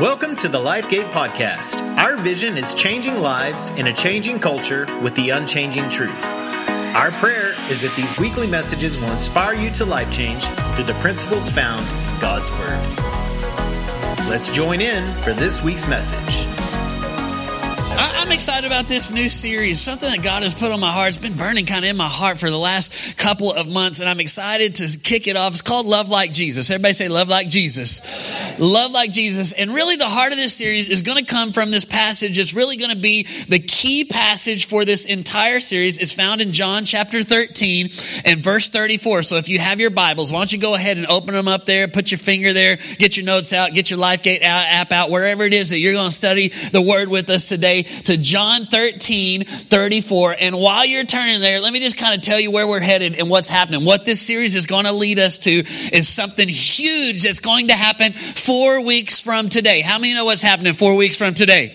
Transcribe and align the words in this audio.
Welcome 0.00 0.36
to 0.36 0.48
the 0.50 0.58
LifeGate 0.58 1.10
Podcast. 1.10 1.80
Our 1.96 2.18
vision 2.18 2.58
is 2.58 2.74
changing 2.74 3.18
lives 3.18 3.70
in 3.78 3.86
a 3.86 3.94
changing 3.94 4.40
culture 4.40 4.86
with 5.00 5.14
the 5.14 5.30
unchanging 5.30 5.88
truth. 5.88 6.22
Our 6.94 7.12
prayer 7.12 7.54
is 7.70 7.80
that 7.80 7.96
these 7.96 8.18
weekly 8.18 8.46
messages 8.46 9.00
will 9.00 9.10
inspire 9.10 9.54
you 9.54 9.70
to 9.70 9.86
life 9.86 10.12
change 10.12 10.44
through 10.74 10.84
the 10.84 10.92
principles 11.00 11.50
found 11.50 11.80
in 11.80 12.20
God's 12.20 12.50
Word. 12.50 14.28
Let's 14.28 14.52
join 14.52 14.82
in 14.82 15.08
for 15.22 15.32
this 15.32 15.62
week's 15.62 15.88
message. 15.88 16.55
I'm 18.26 18.32
excited 18.32 18.66
about 18.66 18.88
this 18.88 19.12
new 19.12 19.28
series, 19.28 19.80
something 19.80 20.10
that 20.10 20.20
God 20.20 20.42
has 20.42 20.52
put 20.52 20.72
on 20.72 20.80
my 20.80 20.90
heart. 20.90 21.10
It's 21.10 21.16
been 21.16 21.36
burning 21.36 21.64
kind 21.64 21.84
of 21.84 21.90
in 21.92 21.96
my 21.96 22.08
heart 22.08 22.38
for 22.38 22.50
the 22.50 22.58
last 22.58 23.16
couple 23.16 23.52
of 23.52 23.68
months, 23.68 24.00
and 24.00 24.08
I'm 24.08 24.18
excited 24.18 24.74
to 24.74 24.98
kick 24.98 25.28
it 25.28 25.36
off. 25.36 25.52
It's 25.52 25.62
called 25.62 25.86
Love 25.86 26.08
Like 26.08 26.32
Jesus. 26.32 26.68
Everybody 26.68 26.94
say 26.94 27.06
Love 27.06 27.28
Like 27.28 27.48
Jesus. 27.48 28.02
Love 28.58 28.90
Like 28.90 29.12
Jesus. 29.12 29.52
And 29.52 29.70
really, 29.72 29.94
the 29.94 30.08
heart 30.08 30.32
of 30.32 30.38
this 30.38 30.56
series 30.56 30.90
is 30.90 31.02
going 31.02 31.24
to 31.24 31.32
come 31.32 31.52
from 31.52 31.70
this 31.70 31.84
passage. 31.84 32.36
It's 32.36 32.52
really 32.52 32.76
going 32.76 32.90
to 32.90 33.00
be 33.00 33.28
the 33.48 33.60
key 33.60 34.04
passage 34.04 34.66
for 34.66 34.84
this 34.84 35.04
entire 35.04 35.60
series. 35.60 36.02
It's 36.02 36.12
found 36.12 36.40
in 36.40 36.50
John 36.50 36.84
chapter 36.84 37.22
13 37.22 37.90
and 38.24 38.40
verse 38.40 38.68
34. 38.68 39.22
So 39.22 39.36
if 39.36 39.48
you 39.48 39.60
have 39.60 39.78
your 39.78 39.90
Bibles, 39.90 40.32
why 40.32 40.40
don't 40.40 40.52
you 40.52 40.58
go 40.58 40.74
ahead 40.74 40.96
and 40.96 41.06
open 41.06 41.32
them 41.32 41.46
up 41.46 41.64
there, 41.64 41.86
put 41.86 42.10
your 42.10 42.18
finger 42.18 42.52
there, 42.52 42.76
get 42.98 43.16
your 43.16 43.24
notes 43.24 43.52
out, 43.52 43.72
get 43.72 43.88
your 43.88 44.00
LifeGate 44.00 44.42
app 44.42 44.90
out, 44.90 45.10
wherever 45.10 45.44
it 45.44 45.54
is 45.54 45.70
that 45.70 45.78
you're 45.78 45.92
going 45.92 46.06
to 46.08 46.12
study 46.12 46.48
the 46.48 46.82
Word 46.82 47.08
with 47.08 47.30
us 47.30 47.48
today 47.48 47.84
to 47.84 48.15
John 48.16 48.66
13, 48.66 49.44
34. 49.44 50.36
And 50.40 50.58
while 50.58 50.84
you're 50.84 51.04
turning 51.04 51.40
there, 51.40 51.60
let 51.60 51.72
me 51.72 51.80
just 51.80 51.98
kind 51.98 52.14
of 52.14 52.22
tell 52.22 52.40
you 52.40 52.50
where 52.50 52.66
we're 52.66 52.80
headed 52.80 53.18
and 53.18 53.30
what's 53.30 53.48
happening. 53.48 53.84
What 53.84 54.04
this 54.04 54.20
series 54.20 54.56
is 54.56 54.66
going 54.66 54.84
to 54.84 54.92
lead 54.92 55.18
us 55.18 55.38
to 55.40 55.50
is 55.50 56.08
something 56.08 56.48
huge 56.48 57.22
that's 57.22 57.40
going 57.40 57.68
to 57.68 57.74
happen 57.74 58.12
four 58.12 58.84
weeks 58.84 59.20
from 59.20 59.48
today. 59.48 59.80
How 59.80 59.98
many 59.98 60.14
know 60.14 60.24
what's 60.24 60.42
happening 60.42 60.72
four 60.72 60.96
weeks 60.96 61.16
from 61.16 61.34
today? 61.34 61.74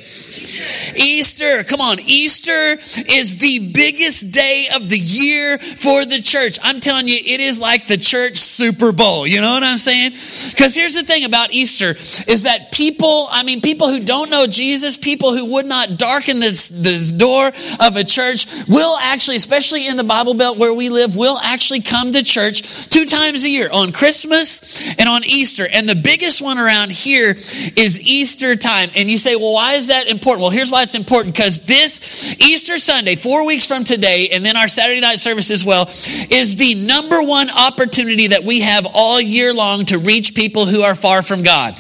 Easter. 0.98 1.64
Come 1.64 1.82
on. 1.82 2.00
Easter 2.00 2.78
is 3.10 3.38
the 3.38 3.72
biggest 3.74 4.32
day 4.32 4.66
of 4.76 4.90
the 4.90 4.98
year 4.98 5.58
for 5.58 6.06
the 6.06 6.22
church. 6.22 6.58
I'm 6.64 6.80
telling 6.80 7.08
you, 7.08 7.16
it 7.16 7.40
is 7.40 7.60
like 7.60 7.88
the 7.88 7.98
church 7.98 8.38
Super 8.38 8.92
Bowl. 8.92 9.26
You 9.28 9.42
know 9.42 9.52
what 9.52 9.64
I'm 9.64 9.78
saying? 9.78 10.12
Because 10.12 10.76
here's 10.76 10.96
the 10.96 11.04
thing 11.04 11.24
about 11.24 11.52
Easter 11.52 11.92
is 12.28 12.44
that 12.44 12.72
people, 12.72 13.28
I 13.30 13.44
mean, 13.44 13.62
people 13.62 13.90
who 13.90 14.00
don't 14.04 14.30
know 14.30 14.48
Jesus, 14.48 14.98
people 14.98 15.36
who 15.36 15.54
would 15.54 15.66
not 15.66 15.98
darken 15.98 16.40
this, 16.40 16.70
this 16.70 17.12
door 17.12 17.48
of 17.48 17.96
a 17.96 18.04
church 18.04 18.46
will 18.68 18.98
actually, 18.98 19.38
especially 19.38 19.88
in 19.88 19.98
the 19.98 20.04
Bible 20.04 20.34
Belt 20.34 20.58
where 20.58 20.74
we 20.74 20.90
live, 20.90 21.16
will 21.16 21.38
actually 21.40 21.82
come 21.82 22.14
to 22.14 22.24
church 22.24 22.88
two 22.88 23.06
times 23.06 23.44
a 23.46 23.50
year 23.50 23.70
on 23.72 23.92
Christmas 23.92 24.90
and 24.98 25.08
on 25.08 25.24
Easter. 25.24 25.68
And 25.72 25.88
the 25.88 25.96
biggest 25.96 26.42
one 26.42 26.58
around 26.58 26.92
here 26.92 27.32
is 27.32 28.00
Easter 28.02 28.56
time. 28.56 28.90
And 28.96 29.10
you 29.10 29.18
say, 29.18 29.36
well, 29.36 29.54
why 29.54 29.74
is 29.74 29.88
that 29.88 30.08
important? 30.08 30.42
Well, 30.42 30.52
here's 30.52 30.72
why 30.72 30.81
it's 30.82 30.96
important 30.96 31.36
because 31.36 31.66
this 31.66 32.34
Easter 32.40 32.78
Sunday, 32.78 33.16
four 33.16 33.46
weeks 33.46 33.66
from 33.66 33.84
today, 33.84 34.30
and 34.30 34.46
then 34.46 34.58
our 34.58 34.68
Saturday 34.68 35.02
night 35.02 35.20
service 35.20 35.52
as 35.52 35.66
well, 35.66 35.88
is 36.30 36.56
the 36.56 36.76
number 36.76 37.22
one 37.22 37.50
opportunity 37.50 38.28
that 38.28 38.44
we 38.44 38.62
have 38.62 38.88
all 38.94 39.20
year 39.20 39.54
long 39.54 39.86
to 39.86 39.98
reach 39.98 40.36
people 40.36 40.66
who 40.66 40.82
are 40.82 40.96
far 40.96 41.22
from 41.22 41.44
God. 41.44 41.76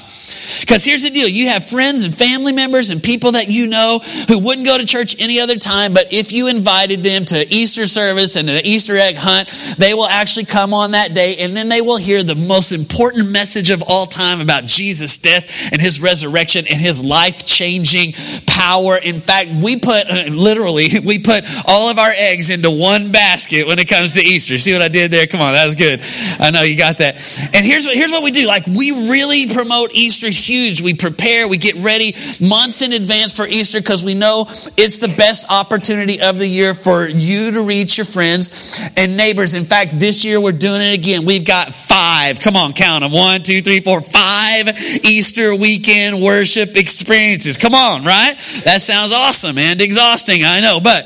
Because 0.61 0.85
here's 0.85 1.03
the 1.03 1.09
deal 1.09 1.27
you 1.27 1.47
have 1.47 1.67
friends 1.67 2.05
and 2.05 2.15
family 2.15 2.53
members 2.53 2.91
and 2.91 3.01
people 3.01 3.33
that 3.33 3.49
you 3.49 3.67
know 3.67 3.99
who 4.27 4.39
wouldn't 4.39 4.65
go 4.65 4.77
to 4.77 4.85
church 4.85 5.19
any 5.19 5.39
other 5.39 5.57
time, 5.57 5.93
but 5.93 6.11
if 6.11 6.31
you 6.31 6.47
invited 6.47 7.03
them 7.03 7.25
to 7.25 7.53
Easter 7.53 7.87
service 7.87 8.35
and 8.35 8.49
an 8.49 8.65
Easter 8.65 8.97
egg 8.97 9.15
hunt, 9.17 9.49
they 9.77 9.93
will 9.93 10.07
actually 10.07 10.45
come 10.45 10.73
on 10.73 10.91
that 10.91 11.13
day 11.13 11.37
and 11.37 11.55
then 11.55 11.69
they 11.69 11.81
will 11.81 11.97
hear 11.97 12.23
the 12.23 12.35
most 12.35 12.71
important 12.71 13.29
message 13.29 13.69
of 13.69 13.83
all 13.87 14.05
time 14.05 14.41
about 14.41 14.65
Jesus' 14.65 15.17
death 15.17 15.71
and 15.71 15.81
his 15.81 16.01
resurrection 16.01 16.65
and 16.69 16.79
his 16.79 17.03
life 17.03 17.45
changing 17.45 18.13
power. 18.45 18.97
In 18.97 19.19
fact, 19.19 19.49
we 19.51 19.77
put, 19.77 20.09
uh, 20.09 20.25
literally, 20.31 20.99
we 21.03 21.19
put 21.19 21.43
all 21.67 21.89
of 21.89 21.99
our 21.99 22.11
eggs 22.11 22.49
into 22.49 22.71
one 22.71 23.11
basket 23.11 23.67
when 23.67 23.79
it 23.79 23.87
comes 23.87 24.13
to 24.15 24.21
Easter. 24.21 24.57
See 24.57 24.73
what 24.73 24.81
I 24.81 24.87
did 24.87 25.11
there? 25.11 25.27
Come 25.27 25.41
on, 25.41 25.53
that 25.53 25.65
was 25.65 25.75
good. 25.75 26.01
I 26.39 26.51
know 26.51 26.63
you 26.63 26.77
got 26.77 26.97
that. 26.99 27.15
And 27.53 27.65
here's, 27.65 27.91
here's 27.91 28.11
what 28.11 28.23
we 28.23 28.31
do. 28.31 28.47
Like, 28.47 28.65
we 28.67 28.91
really 28.91 29.53
promote 29.53 29.91
Easter 29.93 30.30
huge. 30.37 30.81
We 30.81 30.93
prepare, 30.93 31.47
we 31.47 31.57
get 31.57 31.75
ready 31.75 32.15
months 32.39 32.81
in 32.81 32.93
advance 32.93 33.35
for 33.35 33.47
Easter 33.47 33.79
because 33.79 34.03
we 34.03 34.13
know 34.13 34.45
it's 34.77 34.97
the 34.97 35.13
best 35.17 35.49
opportunity 35.49 36.21
of 36.21 36.37
the 36.37 36.47
year 36.47 36.73
for 36.73 37.07
you 37.07 37.51
to 37.51 37.63
reach 37.63 37.97
your 37.97 38.05
friends 38.05 38.79
and 38.97 39.17
neighbors. 39.17 39.53
In 39.55 39.65
fact, 39.65 39.99
this 39.99 40.25
year 40.25 40.41
we're 40.41 40.51
doing 40.51 40.81
it 40.81 40.97
again. 40.97 41.25
We've 41.25 41.45
got 41.45 41.73
five, 41.73 42.39
come 42.39 42.55
on, 42.55 42.73
count 42.73 43.03
them. 43.03 43.11
One, 43.11 43.43
two, 43.43 43.61
three, 43.61 43.81
four, 43.81 44.01
five 44.01 44.69
Easter 45.03 45.55
weekend 45.55 46.21
worship 46.21 46.75
experiences. 46.75 47.57
Come 47.57 47.75
on, 47.75 48.03
right? 48.03 48.35
That 48.65 48.81
sounds 48.81 49.11
awesome 49.11 49.57
and 49.57 49.81
exhausting, 49.81 50.43
I 50.43 50.59
know, 50.59 50.79
but 50.79 51.05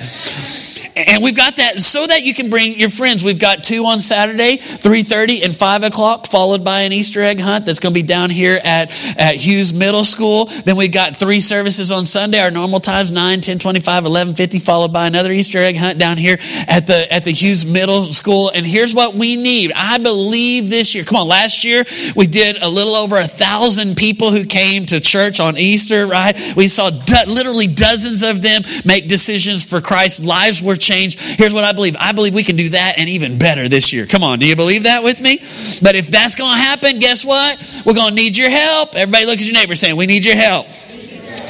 and 0.95 1.22
we've 1.22 1.35
got 1.35 1.57
that 1.57 1.81
so 1.81 2.06
that 2.07 2.23
you 2.23 2.33
can 2.33 2.50
bring 2.50 2.79
your 2.79 2.89
friends. 2.89 3.22
We've 3.22 3.39
got 3.39 3.66
two 3.66 3.85
on 3.85 4.00
Saturday, 4.00 4.57
3.30 4.57 5.44
and 5.44 5.56
5 5.56 5.83
o'clock, 5.83 6.28
followed 6.28 6.63
by 6.63 6.81
an 6.81 6.94
Easter 6.94 7.22
egg 7.22 7.41
hunt 7.41 7.66
that's 7.66 7.81
going 7.81 7.94
to 7.94 8.01
be 8.01 8.07
down 8.07 8.29
here 8.29 8.57
at, 8.63 8.89
at 9.19 9.35
Hughes 9.35 9.73
Middle 9.73 10.06
School. 10.06 10.45
Then 10.45 10.78
we've 10.78 10.94
got 10.94 11.17
three 11.17 11.41
services 11.41 11.91
on 11.91 12.06
Sunday, 12.06 12.39
our 12.39 12.50
normal 12.50 12.79
times, 12.79 13.11
9, 13.11 13.41
10, 13.41 13.59
25, 13.59 14.06
11, 14.06 14.35
50, 14.35 14.59
followed 14.59 14.94
by 14.94 15.07
another 15.07 15.33
Easter 15.33 15.59
egg 15.59 15.75
hunt 15.75 16.00
down 16.00 16.17
here 16.17 16.38
at 16.67 16.88
the, 16.88 17.06
at 17.12 17.25
the 17.25 17.31
Hughes 17.31 17.66
Middle 17.66 18.03
School. 18.03 18.51
And 18.56 18.66
here's 18.66 18.95
what 18.95 19.16
we 19.16 19.35
need. 19.35 19.73
I 19.75 19.97
believe 19.97 20.69
this 20.69 20.95
year, 20.95 21.03
come 21.03 21.17
on, 21.17 21.27
last 21.27 21.66
year 21.66 21.83
we 22.16 22.25
did 22.25 22.56
a 22.63 22.69
little 22.69 22.95
over 22.95 23.17
a 23.17 23.27
thousand 23.27 23.97
people 23.97 24.31
who 24.31 24.45
came 24.45 24.85
to 24.85 25.01
church 25.01 25.41
on 25.41 25.57
Easter, 25.57 26.07
right? 26.07 26.35
We 26.56 26.69
saw 26.69 26.89
do- 26.89 27.16
literally 27.27 27.67
dozens 27.67 28.23
of 28.23 28.41
them 28.41 28.62
make 28.85 29.09
decisions 29.09 29.66
for 29.66 29.81
Christ. 29.81 30.23
Lives 30.23 30.62
were 30.62 30.77
change. 30.85 31.19
Here's 31.19 31.53
what 31.53 31.63
I 31.63 31.72
believe. 31.72 31.96
I 32.00 32.12
believe 32.12 32.34
we 32.34 32.44
can 32.44 32.56
do 32.56 32.69
that 32.69 32.96
and 32.97 33.09
even 33.09 33.38
better 33.38 33.68
this 33.68 33.91
year. 33.91 34.06
Come 34.06 34.23
on, 34.23 34.40
do 34.40 34.47
you 34.47 34.56
believe 34.56 34.84
that 34.84 35.03
with 35.03 35.22
me? 35.22 35.38
But 35.81 35.96
if 35.96 36.07
that's 36.07 36.35
going 36.35 36.56
to 36.56 36.62
happen, 36.62 37.00
guess 37.00 37.25
what? 37.25 37.84
We're 37.85 37.94
going 37.94 38.09
to 38.09 38.16
need 38.16 38.38
your 38.38 38.50
help. 38.50 38.95
Everybody 38.95 39.25
look 39.25 39.40
at 39.40 39.45
your 39.45 39.53
neighbor 39.53 39.75
saying, 39.75 39.95
we 39.95 40.06
need 40.06 40.24
your 40.24 40.35
help. 40.35 40.68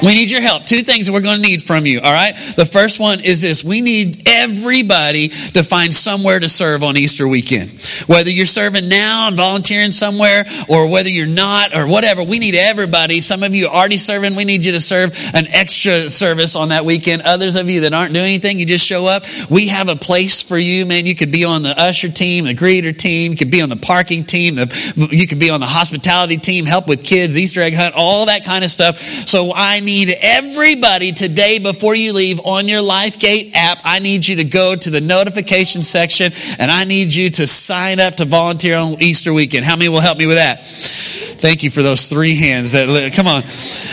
We 0.02 0.14
need 0.14 0.30
your 0.30 0.42
help. 0.42 0.64
Two 0.64 0.78
things 0.78 1.06
that 1.06 1.12
we're 1.12 1.22
going 1.22 1.40
to 1.40 1.42
need 1.42 1.62
from 1.62 1.86
you, 1.86 2.00
all 2.00 2.12
right? 2.12 2.34
The 2.56 2.66
first 2.66 3.00
one 3.00 3.20
is 3.20 3.42
this. 3.42 3.64
We 3.64 3.80
need 3.80 4.28
everybody 4.28 5.28
to 5.28 5.62
find 5.62 5.94
somewhere 5.94 6.38
to 6.38 6.48
serve 6.48 6.82
on 6.82 6.96
Easter 6.96 7.26
weekend. 7.26 7.70
Whether 8.06 8.30
you're 8.30 8.46
serving 8.46 8.88
now 8.88 9.28
and 9.28 9.36
volunteering 9.36 9.92
somewhere 9.92 10.44
or 10.68 10.90
whether 10.90 11.08
you're 11.08 11.26
not 11.26 11.74
or 11.74 11.88
whatever, 11.88 12.22
we 12.22 12.38
need 12.38 12.54
everybody. 12.54 13.20
Some 13.20 13.42
of 13.42 13.54
you 13.54 13.68
are 13.68 13.74
already 13.74 13.96
serving. 13.96 14.36
We 14.36 14.44
need 14.44 14.64
you 14.64 14.72
to 14.72 14.80
serve 14.80 15.18
an 15.34 15.46
extra 15.48 16.10
service 16.10 16.56
on 16.56 16.68
that 16.68 16.84
weekend. 16.84 17.22
Others 17.22 17.56
of 17.56 17.70
you 17.70 17.82
that 17.82 17.94
aren't 17.94 18.12
doing 18.12 18.26
anything, 18.26 18.58
you 18.58 18.66
just 18.66 18.86
show 18.86 19.06
up. 19.06 19.22
We 19.50 19.68
have 19.68 19.88
a 19.88 19.96
place 19.96 20.42
for 20.42 20.58
you, 20.58 20.84
man. 20.84 21.06
You 21.06 21.14
could 21.14 21.32
be 21.32 21.44
on 21.44 21.62
the 21.62 21.74
usher 21.76 22.10
team, 22.10 22.44
the 22.44 22.54
greeter 22.54 22.96
team. 22.96 23.32
You 23.32 23.38
could 23.38 23.50
be 23.50 23.62
on 23.62 23.68
the 23.68 23.76
parking 23.76 24.24
team. 24.24 24.56
The, 24.56 25.08
you 25.10 25.26
could 25.26 25.40
be 25.40 25.50
on 25.50 25.60
the 25.60 25.66
hospitality 25.66 26.36
team, 26.36 26.66
help 26.66 26.86
with 26.86 27.04
kids, 27.04 27.38
Easter 27.38 27.62
egg 27.62 27.74
hunt, 27.74 27.94
all 27.96 28.26
that 28.26 28.44
kind 28.44 28.62
of 28.62 28.70
stuff. 28.70 28.98
So 28.98 29.52
I 29.54 29.75
need 29.80 30.14
everybody 30.20 31.12
today 31.12 31.58
before 31.58 31.94
you 31.94 32.12
leave 32.12 32.40
on 32.40 32.68
your 32.68 32.80
LifeGate 32.80 33.52
app. 33.54 33.78
I 33.84 33.98
need 33.98 34.26
you 34.26 34.36
to 34.36 34.44
go 34.44 34.74
to 34.74 34.90
the 34.90 35.00
notification 35.00 35.82
section 35.82 36.32
and 36.58 36.70
I 36.70 36.84
need 36.84 37.14
you 37.14 37.30
to 37.30 37.46
sign 37.46 38.00
up 38.00 38.16
to 38.16 38.24
volunteer 38.24 38.76
on 38.76 39.02
Easter 39.02 39.32
weekend. 39.32 39.64
How 39.64 39.76
many 39.76 39.88
will 39.88 40.00
help 40.00 40.18
me 40.18 40.26
with 40.26 40.36
that? 40.36 40.64
Thank 40.66 41.62
you 41.62 41.70
for 41.70 41.82
those 41.82 42.08
three 42.08 42.36
hands 42.36 42.72
that 42.72 43.12
come 43.14 43.26
on. 43.26 43.42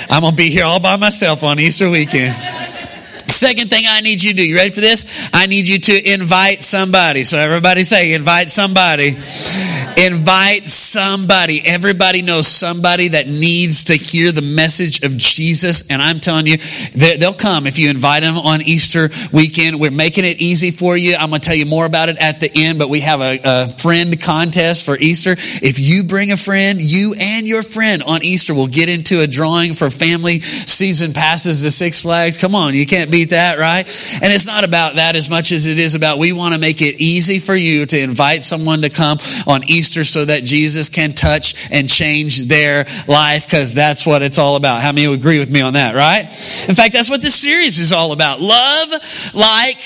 I'm 0.10 0.22
going 0.22 0.32
to 0.32 0.38
be 0.38 0.50
here 0.50 0.66
all 0.66 0.80
by 0.80 0.98
myself 0.98 1.44
on 1.44 1.60
Easter 1.60 1.90
weekend. 1.90 2.36
Second 3.28 3.70
thing 3.70 3.86
I 3.88 4.02
need 4.02 4.22
you 4.22 4.32
to 4.32 4.38
do, 4.38 4.48
you 4.48 4.56
ready 4.56 4.70
for 4.70 4.82
this? 4.82 5.30
I 5.34 5.48
need 5.48 5.68
you 5.68 5.80
to 5.80 6.14
invite 6.14 6.62
somebody. 6.62 7.24
So 7.24 7.38
everybody 7.38 7.84
say, 7.84 8.14
invite 8.14 8.52
somebody. 8.52 9.18
Invite 9.98 10.68
somebody. 10.68 11.62
Everybody 11.66 12.22
knows 12.22 12.48
somebody 12.48 13.09
that 13.09 13.28
needs 13.28 13.86
to 13.86 13.96
hear 13.96 14.31
the 14.31 14.42
message 14.42 15.03
of 15.03 15.16
Jesus. 15.17 15.88
And 15.88 16.02
I'm 16.02 16.20
telling 16.20 16.47
you, 16.47 16.58
they'll 16.94 17.34
come 17.34 17.67
if 17.67 17.79
you 17.79 17.90
invite 17.90 18.23
them 18.23 18.38
on 18.38 18.62
Easter 18.62 19.09
weekend. 19.32 19.79
We're 19.79 19.91
making 19.91 20.26
it 20.26 20.40
easy 20.40 20.72
for 20.72 20.97
you. 20.97 21.16
I'm 21.16 21.29
going 21.29 21.41
to 21.41 21.47
tell 21.47 21.56
you 21.56 21.66
more 21.66 21.85
about 21.85 22.09
it 22.09 22.17
at 22.17 22.40
the 22.40 22.52
end, 22.53 22.79
but 22.79 22.90
we 22.90 23.02
have 23.02 23.22
a, 23.22 23.40
a 23.44 23.70
friend 23.70 24.20
contest 24.20 24.85
for 24.85 24.97
Easter. 24.97 25.34
If 25.38 25.79
you 25.79 26.03
bring 26.03 26.32
a 26.32 26.38
friend, 26.38 26.82
you 26.82 27.16
and 27.17 27.47
your 27.47 27.64
friend 27.64 28.03
on 28.03 28.23
Easter 28.23 28.53
will 28.53 28.67
get 28.67 28.90
into 28.90 29.22
a 29.22 29.28
drawing 29.28 29.73
for 29.73 29.90
family 29.90 30.40
season 30.41 31.14
passes 31.14 31.62
to 31.62 31.72
Six 31.72 32.02
Flags. 32.02 32.38
Come 32.38 32.56
on, 32.56 32.73
you 32.73 32.85
can't 32.85 33.12
beat 33.12 33.29
that, 33.29 33.58
right? 33.58 33.88
And 34.22 34.34
it's 34.34 34.46
not 34.46 34.64
about 34.64 34.96
that 34.96 35.16
as 35.16 35.29
much 35.29 35.52
as 35.52 35.67
it 35.67 35.79
is 35.79 35.96
about 35.96 36.20
we 36.20 36.34
want 36.34 36.53
to 36.53 36.59
make 36.59 36.82
it 36.82 37.00
easy 37.00 37.40
for 37.40 37.56
you 37.56 37.85
to 37.85 38.00
invite 38.00 38.44
someone 38.44 38.82
to 38.82 38.90
come 38.90 39.20
on 39.47 39.64
Easter 39.64 39.83
Easter 39.84 40.06
so 40.06 40.24
that 40.24 40.46
Jesus 40.46 40.88
can 40.88 41.12
touch 41.12 41.70
and 41.70 41.90
change 41.90 42.44
their 42.44 42.85
life 43.06 43.46
because 43.46 43.74
that's 43.74 44.06
what 44.06 44.22
it's 44.22 44.38
all 44.38 44.56
about. 44.56 44.82
How 44.82 44.94
many 44.94 45.09
would 45.09 45.20
agree 45.20 45.40
with 45.40 45.50
me 45.50 45.59
on 45.59 45.74
that, 45.74 45.94
right? 45.94 46.24
In 46.70 46.76
fact, 46.76 46.94
that's 46.94 47.09
what 47.09 47.22
this 47.22 47.35
series 47.35 47.80
is 47.80 47.91
all 47.91 48.14
about. 48.14 48.40
Love 48.40 49.34
like 49.34 49.78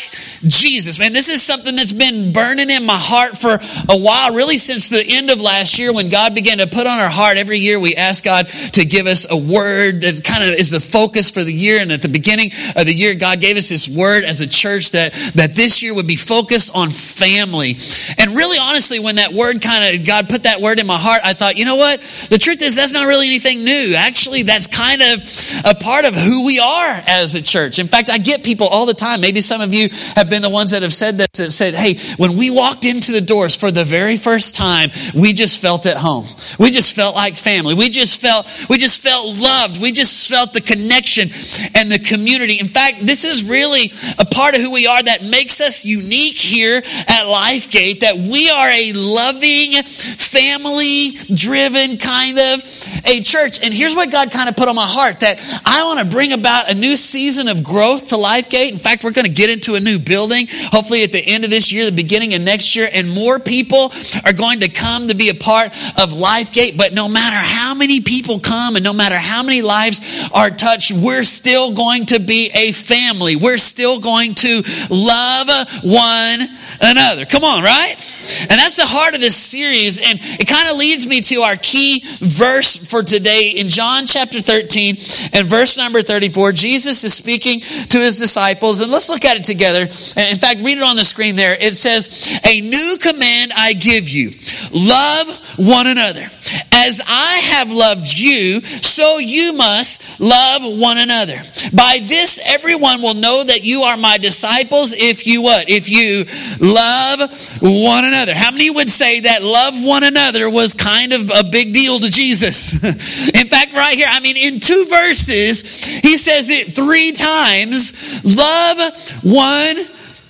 Jesus. 0.41 0.99
Man, 0.99 1.13
this 1.13 1.29
is 1.29 1.41
something 1.41 1.75
that's 1.75 1.93
been 1.93 2.33
burning 2.33 2.69
in 2.69 2.85
my 2.85 2.97
heart 2.97 3.37
for 3.37 3.53
a 3.53 3.97
while, 3.97 4.33
really 4.33 4.57
since 4.57 4.89
the 4.89 5.03
end 5.07 5.29
of 5.29 5.41
last 5.41 5.79
year 5.79 5.93
when 5.93 6.09
God 6.09 6.35
began 6.35 6.59
to 6.59 6.67
put 6.67 6.87
on 6.87 6.99
our 6.99 7.09
heart. 7.09 7.37
Every 7.37 7.59
year 7.59 7.79
we 7.79 7.95
ask 7.95 8.23
God 8.23 8.47
to 8.47 8.85
give 8.85 9.07
us 9.07 9.25
a 9.29 9.37
word 9.37 10.01
that 10.01 10.21
kind 10.23 10.43
of 10.43 10.57
is 10.57 10.69
the 10.69 10.79
focus 10.79 11.31
for 11.31 11.43
the 11.43 11.53
year. 11.53 11.79
And 11.79 11.91
at 11.91 12.01
the 12.01 12.09
beginning 12.09 12.51
of 12.75 12.85
the 12.85 12.93
year, 12.93 13.15
God 13.15 13.41
gave 13.41 13.57
us 13.57 13.69
this 13.69 13.87
word 13.87 14.23
as 14.23 14.41
a 14.41 14.47
church 14.47 14.91
that, 14.91 15.13
that 15.35 15.55
this 15.55 15.81
year 15.81 15.93
would 15.95 16.07
be 16.07 16.15
focused 16.15 16.75
on 16.75 16.89
family. 16.89 17.75
And 18.17 18.31
really 18.31 18.57
honestly, 18.59 18.99
when 18.99 19.15
that 19.15 19.33
word 19.33 19.61
kind 19.61 19.95
of, 19.95 20.05
God 20.05 20.29
put 20.29 20.43
that 20.43 20.61
word 20.61 20.79
in 20.79 20.87
my 20.87 20.97
heart, 20.97 21.21
I 21.23 21.33
thought, 21.33 21.57
you 21.57 21.65
know 21.65 21.75
what? 21.75 21.99
The 22.29 22.37
truth 22.37 22.61
is 22.61 22.75
that's 22.75 22.93
not 22.93 23.07
really 23.07 23.27
anything 23.27 23.63
new. 23.63 23.95
Actually, 23.95 24.43
that's 24.43 24.67
kind 24.67 25.01
of 25.01 25.19
a 25.65 25.75
part 25.75 26.05
of 26.05 26.15
who 26.15 26.45
we 26.45 26.59
are 26.59 27.01
as 27.07 27.35
a 27.35 27.41
church. 27.41 27.79
In 27.79 27.87
fact, 27.87 28.09
I 28.09 28.17
get 28.17 28.43
people 28.43 28.67
all 28.67 28.85
the 28.85 28.93
time. 28.93 29.21
Maybe 29.21 29.41
some 29.41 29.61
of 29.61 29.73
you 29.73 29.89
have 30.15 30.26
been 30.29 30.41
the 30.41 30.49
ones 30.49 30.71
that 30.71 30.81
have 30.81 30.93
said 30.93 31.17
this, 31.17 31.27
that 31.37 31.51
said, 31.51 31.73
hey, 31.73 31.97
when 32.17 32.37
we 32.37 32.49
walked 32.49 32.85
into 32.85 33.11
the 33.11 33.21
doors 33.21 33.55
for 33.55 33.71
the 33.71 33.83
very 33.83 34.17
first 34.17 34.55
time, 34.55 34.89
we 35.13 35.33
just 35.33 35.61
felt 35.61 35.85
at 35.85 35.97
home. 35.97 36.25
We 36.59 36.71
just 36.71 36.95
felt 36.95 37.15
like 37.15 37.37
family. 37.37 37.73
We 37.73 37.89
just 37.89 38.21
felt, 38.21 38.45
we 38.69 38.77
just 38.77 39.01
felt 39.01 39.39
loved. 39.39 39.81
We 39.81 39.91
just 39.91 40.29
felt 40.29 40.53
the 40.53 40.61
connection 40.61 41.29
and 41.75 41.91
the 41.91 41.99
community. 41.99 42.59
In 42.59 42.67
fact, 42.67 43.05
this 43.05 43.23
is 43.23 43.43
really 43.43 43.91
a 44.19 44.25
part 44.25 44.55
of 44.55 44.61
who 44.61 44.71
we 44.71 44.87
are 44.87 45.01
that 45.01 45.23
makes 45.23 45.61
us 45.61 45.85
unique 45.85 46.37
here 46.37 46.77
at 46.77 47.23
LifeGate, 47.25 48.01
that 48.01 48.17
we 48.17 48.49
are 48.49 48.69
a 48.69 48.93
loving, 48.93 49.83
family 49.83 51.11
driven 51.33 51.97
kind 51.97 52.37
of 52.37 52.61
a 53.05 53.21
church. 53.21 53.59
And 53.63 53.73
here's 53.73 53.95
what 53.95 54.11
God 54.11 54.31
kind 54.31 54.49
of 54.49 54.55
put 54.55 54.67
on 54.67 54.75
my 54.75 54.85
heart 54.85 55.21
that 55.21 55.39
I 55.65 55.83
want 55.83 55.99
to 55.99 56.05
bring 56.05 56.33
about 56.33 56.69
a 56.69 56.75
new 56.75 56.95
season 56.95 57.47
of 57.47 57.63
growth 57.63 58.07
to 58.07 58.15
LifeGate. 58.15 58.71
In 58.71 58.77
fact, 58.77 59.03
we're 59.03 59.11
going 59.11 59.25
to 59.25 59.31
get 59.31 59.49
into 59.49 59.75
a 59.75 59.79
new 59.79 59.99
building, 59.99 60.16
hopefully 60.25 61.03
at 61.03 61.11
the 61.11 61.23
end 61.23 61.43
of 61.43 61.49
this 61.49 61.71
year, 61.71 61.85
the 61.85 61.91
beginning 61.91 62.33
of 62.33 62.41
next 62.41 62.75
year, 62.75 62.89
and 62.91 63.09
more 63.09 63.39
people 63.39 63.91
are 64.25 64.33
going 64.33 64.61
to 64.61 64.69
come 64.69 65.09
to 65.09 65.15
be 65.15 65.29
a 65.29 65.35
part 65.35 65.67
of 65.67 66.11
LifeGate. 66.11 66.77
But 66.77 66.93
no 66.93 67.07
matter 67.07 67.35
how 67.35 67.73
many 67.73 68.01
people 68.01 68.39
come 68.39 68.75
and 68.75 68.83
no 68.83 68.93
matter 68.93 69.17
how 69.17 69.43
many 69.43 69.61
lives 69.61 70.29
are 70.33 70.49
touched, 70.49 70.91
we're 70.91 71.23
still 71.23 71.73
going 71.73 72.07
to 72.07 72.19
be 72.19 72.49
a 72.53 72.71
family. 72.71 73.35
We're 73.35 73.57
still 73.57 73.99
going 73.99 74.35
to 74.35 74.63
love 74.89 75.83
one 75.83 76.39
another. 76.81 77.25
Come 77.25 77.43
on, 77.43 77.63
right? 77.63 77.95
And 78.41 78.51
that's 78.51 78.75
the 78.75 78.85
heart 78.85 79.15
of 79.15 79.21
this 79.21 79.35
series. 79.35 79.99
And 79.99 80.19
it 80.21 80.47
kind 80.47 80.69
of 80.69 80.77
leads 80.77 81.07
me 81.07 81.21
to 81.21 81.41
our 81.41 81.55
key 81.55 82.01
verse 82.19 82.75
for 82.89 83.03
today 83.03 83.51
in 83.51 83.69
John 83.69 84.05
chapter 84.05 84.41
13 84.41 84.95
and 85.33 85.47
verse 85.47 85.77
number 85.77 86.01
34. 86.01 86.51
Jesus 86.51 87.03
is 87.03 87.13
speaking 87.13 87.59
to 87.61 87.97
his 87.97 88.19
disciples. 88.19 88.81
And 88.81 88.91
let's 88.91 89.09
look 89.09 89.25
at 89.25 89.37
it 89.37 89.43
together. 89.43 89.81
In 89.81 90.37
fact, 90.37 90.61
read 90.61 90.77
it 90.77 90.83
on 90.83 90.95
the 90.95 91.03
screen 91.03 91.35
there. 91.35 91.55
It 91.59 91.75
says, 91.75 92.39
A 92.45 92.61
new 92.61 92.97
command 93.01 93.51
I 93.55 93.73
give 93.73 94.09
you 94.09 94.31
love 94.73 95.57
one 95.57 95.87
another. 95.87 96.27
As 96.71 97.01
I 97.05 97.33
have 97.51 97.71
loved 97.71 98.17
you, 98.17 98.61
so 98.61 99.17
you 99.17 99.53
must 99.53 100.21
love 100.21 100.61
one 100.79 100.97
another. 100.97 101.37
By 101.73 101.99
this, 102.03 102.39
everyone 102.45 103.01
will 103.01 103.15
know 103.15 103.43
that 103.43 103.63
you 103.63 103.81
are 103.81 103.97
my 103.97 104.17
disciples 104.17 104.93
if 104.93 105.27
you 105.27 105.41
what? 105.41 105.69
If 105.69 105.89
you 105.89 106.25
love 106.61 107.19
one 107.61 108.05
another. 108.05 108.16
How 108.25 108.51
many 108.51 108.69
would 108.69 108.89
say 108.89 109.21
that 109.21 109.43
love 109.43 109.75
one 109.77 110.03
another 110.03 110.49
was 110.49 110.73
kind 110.73 111.13
of 111.13 111.29
a 111.29 111.43
big 111.43 111.73
deal 111.73 111.99
to 111.99 112.09
Jesus? 112.09 112.73
in 112.83 113.47
fact, 113.47 113.73
right 113.73 113.95
here, 113.95 114.07
I 114.09 114.19
mean, 114.19 114.37
in 114.37 114.59
two 114.59 114.85
verses, 114.89 115.85
he 115.85 116.17
says 116.17 116.49
it 116.49 116.73
three 116.73 117.11
times 117.11 118.25
love 118.25 119.23
one 119.23 119.77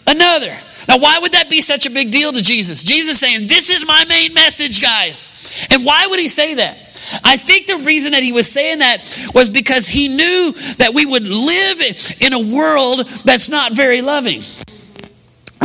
another. 0.07 0.57
Now, 0.87 0.99
why 0.99 1.19
would 1.19 1.33
that 1.33 1.49
be 1.49 1.61
such 1.61 1.85
a 1.85 1.91
big 1.91 2.11
deal 2.11 2.31
to 2.31 2.41
Jesus? 2.41 2.83
Jesus 2.83 3.19
saying, 3.19 3.47
This 3.47 3.69
is 3.69 3.85
my 3.85 4.05
main 4.05 4.33
message, 4.33 4.81
guys. 4.81 5.67
And 5.71 5.85
why 5.85 6.07
would 6.07 6.19
he 6.19 6.27
say 6.27 6.55
that? 6.55 6.77
I 7.23 7.37
think 7.37 7.67
the 7.67 7.77
reason 7.79 8.11
that 8.13 8.23
he 8.23 8.31
was 8.31 8.51
saying 8.51 8.79
that 8.79 9.29
was 9.33 9.49
because 9.49 9.87
he 9.87 10.07
knew 10.09 10.51
that 10.77 10.91
we 10.93 11.05
would 11.05 11.23
live 11.23 11.81
in 12.21 12.33
a 12.33 12.55
world 12.55 13.07
that's 13.23 13.49
not 13.49 13.73
very 13.73 14.01
loving. 14.01 14.41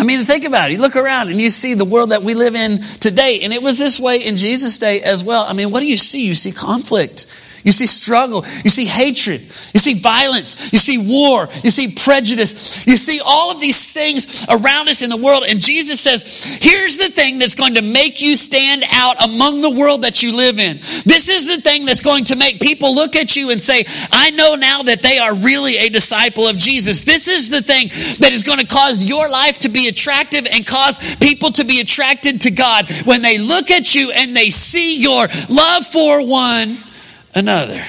I 0.03 0.05
mean, 0.05 0.19
think 0.25 0.45
about 0.45 0.69
it. 0.69 0.73
You 0.75 0.81
look 0.81 0.97
around 0.97 1.29
and 1.29 1.41
you 1.41 1.49
see 1.49 1.75
the 1.75 1.85
world 1.85 2.11
that 2.11 2.25
we 2.25 2.35
live 2.35 2.57
in 2.57 2.81
today, 2.99 3.43
and 3.43 3.53
it 3.53 3.63
was 3.63 3.79
this 3.79 4.01
way 4.01 4.17
in 4.17 4.37
Jesus' 4.37 4.81
day 4.81 5.01
as 5.01 5.23
well. 5.23 5.45
I 5.47 5.53
mean, 5.53 5.71
what 5.71 5.79
do 5.79 5.87
you 5.87 5.97
see? 5.97 6.27
You 6.27 6.35
see 6.35 6.51
conflict. 6.51 7.27
You 7.65 7.73
see 7.73 7.87
struggle. 7.87 8.45
You 8.65 8.71
see 8.71 8.87
hatred. 8.87 9.41
You 9.41 9.81
see 9.81 9.95
violence. 9.95 10.73
You 10.73 10.79
see 10.79 10.99
war. 10.99 11.49
You 11.63 11.71
see 11.71 11.95
prejudice. 11.95 12.87
You 12.87 12.97
see 12.97 13.21
all 13.25 13.53
of 13.53 13.61
these 13.61 13.93
things 13.93 14.47
around 14.49 14.89
us 14.89 15.03
in 15.03 15.11
the 15.11 15.17
world. 15.17 15.45
And 15.49 15.61
Jesus 15.61 16.01
says, 16.01 16.59
here's 16.61 16.97
the 16.97 17.09
thing 17.09 17.39
that's 17.39 17.55
going 17.55 17.75
to 17.75 17.83
make 17.83 18.21
you 18.21 18.35
stand 18.35 18.85
out 18.93 19.23
among 19.25 19.61
the 19.61 19.71
world 19.71 20.03
that 20.03 20.23
you 20.23 20.37
live 20.37 20.59
in. 20.59 20.79
This 21.05 21.29
is 21.29 21.47
the 21.47 21.61
thing 21.61 21.85
that's 21.85 22.01
going 22.01 22.25
to 22.27 22.37
make 22.37 22.61
people 22.61 22.95
look 22.95 23.15
at 23.15 23.37
you 23.37 23.51
and 23.51 23.61
say, 23.61 23.85
I 24.11 24.31
know 24.31 24.57
now 24.57 24.83
that 24.83 25.03
they 25.03 25.19
are 25.19 25.35
really 25.35 25.77
a 25.77 25.89
disciple 25.89 26.49
of 26.49 26.57
Jesus. 26.57 27.05
This 27.05 27.29
is 27.29 27.49
the 27.49 27.63
thing 27.63 27.89
that 28.19 28.33
is 28.33 28.43
going 28.43 28.59
to 28.59 28.67
cause 28.67 29.05
your 29.05 29.29
life 29.29 29.61
to 29.61 29.69
be 29.69 29.89
attractive 29.89 30.47
and 30.53 30.67
cause 30.67 31.17
people 31.17 31.51
to 31.53 31.65
be 31.65 31.81
attracted 31.81 32.41
to 32.43 32.51
God 32.51 32.91
when 33.05 33.23
they 33.23 33.39
look 33.39 33.71
at 33.71 33.95
you 33.95 34.11
and 34.11 34.37
they 34.37 34.51
see 34.51 34.99
your 35.01 35.29
love 35.49 35.87
for 35.87 36.27
one 36.27 36.77
another. 37.35 37.83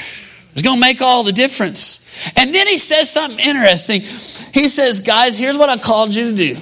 It's 0.54 0.62
going 0.62 0.78
to 0.78 0.82
make 0.82 1.02
all 1.02 1.24
the 1.24 1.32
difference. 1.32 2.00
And 2.38 2.54
then 2.54 2.68
he 2.68 2.78
says 2.78 3.12
something 3.12 3.40
interesting. 3.40 4.02
He 4.02 4.68
says, 4.68 5.02
Guys, 5.02 5.40
here's 5.40 5.58
what 5.58 5.70
I 5.70 5.78
called 5.78 6.14
you 6.14 6.32
to 6.32 6.36
do 6.36 6.58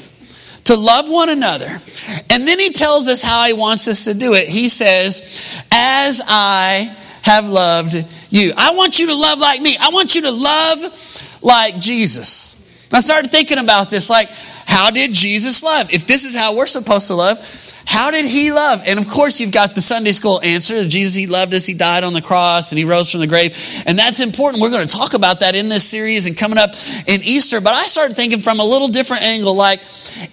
to 0.63 0.75
love 0.77 1.09
one 1.09 1.29
another. 1.29 1.81
And 2.29 2.47
then 2.47 2.59
he 2.59 2.71
tells 2.71 3.07
us 3.07 3.21
how 3.21 3.45
he 3.45 3.53
wants 3.53 3.87
us 3.87 4.05
to 4.05 4.13
do 4.13 4.33
it. 4.35 4.47
He 4.47 4.69
says, 4.69 5.65
As 5.71 6.21
I 6.25 6.95
have 7.23 7.45
loved 7.45 7.95
you. 8.29 8.53
I 8.57 8.71
want 8.71 8.99
you 8.99 9.07
to 9.07 9.15
love 9.15 9.39
like 9.39 9.61
me. 9.61 9.77
I 9.79 9.89
want 9.89 10.15
you 10.15 10.21
to 10.21 10.31
love 10.31 11.39
like 11.41 11.77
Jesus. 11.79 12.89
I 12.93 12.99
started 12.99 13.31
thinking 13.31 13.57
about 13.57 13.89
this 13.89 14.09
like, 14.09 14.29
how 14.65 14.91
did 14.91 15.13
Jesus 15.13 15.63
love? 15.63 15.93
If 15.93 16.07
this 16.07 16.25
is 16.25 16.35
how 16.35 16.55
we're 16.55 16.65
supposed 16.65 17.07
to 17.07 17.15
love, 17.15 17.39
how 17.85 18.11
did 18.11 18.25
he 18.25 18.51
love? 18.51 18.83
And 18.85 18.99
of 18.99 19.07
course, 19.07 19.39
you've 19.39 19.51
got 19.51 19.75
the 19.75 19.81
Sunday 19.81 20.11
school 20.11 20.39
answer. 20.41 20.87
Jesus, 20.87 21.15
he 21.15 21.27
loved 21.27 21.53
us. 21.53 21.65
He 21.65 21.73
died 21.73 22.03
on 22.03 22.13
the 22.13 22.21
cross 22.21 22.71
and 22.71 22.79
he 22.79 22.85
rose 22.85 23.11
from 23.11 23.21
the 23.21 23.27
grave. 23.27 23.55
And 23.85 23.97
that's 23.97 24.19
important. 24.19 24.61
We're 24.61 24.69
going 24.69 24.87
to 24.87 24.95
talk 24.95 25.13
about 25.13 25.39
that 25.39 25.55
in 25.55 25.69
this 25.69 25.87
series 25.87 26.25
and 26.25 26.37
coming 26.37 26.57
up 26.57 26.71
in 27.07 27.21
Easter. 27.23 27.61
But 27.61 27.73
I 27.73 27.87
started 27.87 28.15
thinking 28.15 28.41
from 28.41 28.59
a 28.59 28.65
little 28.65 28.87
different 28.87 29.23
angle, 29.23 29.55
like 29.55 29.81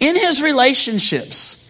in 0.01 0.15
his 0.15 0.43
relationships, 0.43 1.65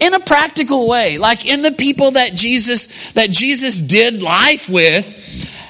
in 0.00 0.14
a 0.14 0.20
practical 0.20 0.88
way, 0.88 1.18
like 1.18 1.46
in 1.46 1.62
the 1.62 1.72
people 1.72 2.12
that 2.12 2.34
Jesus, 2.34 3.12
that 3.12 3.30
Jesus 3.30 3.80
did 3.80 4.22
life 4.22 4.68
with, 4.68 5.20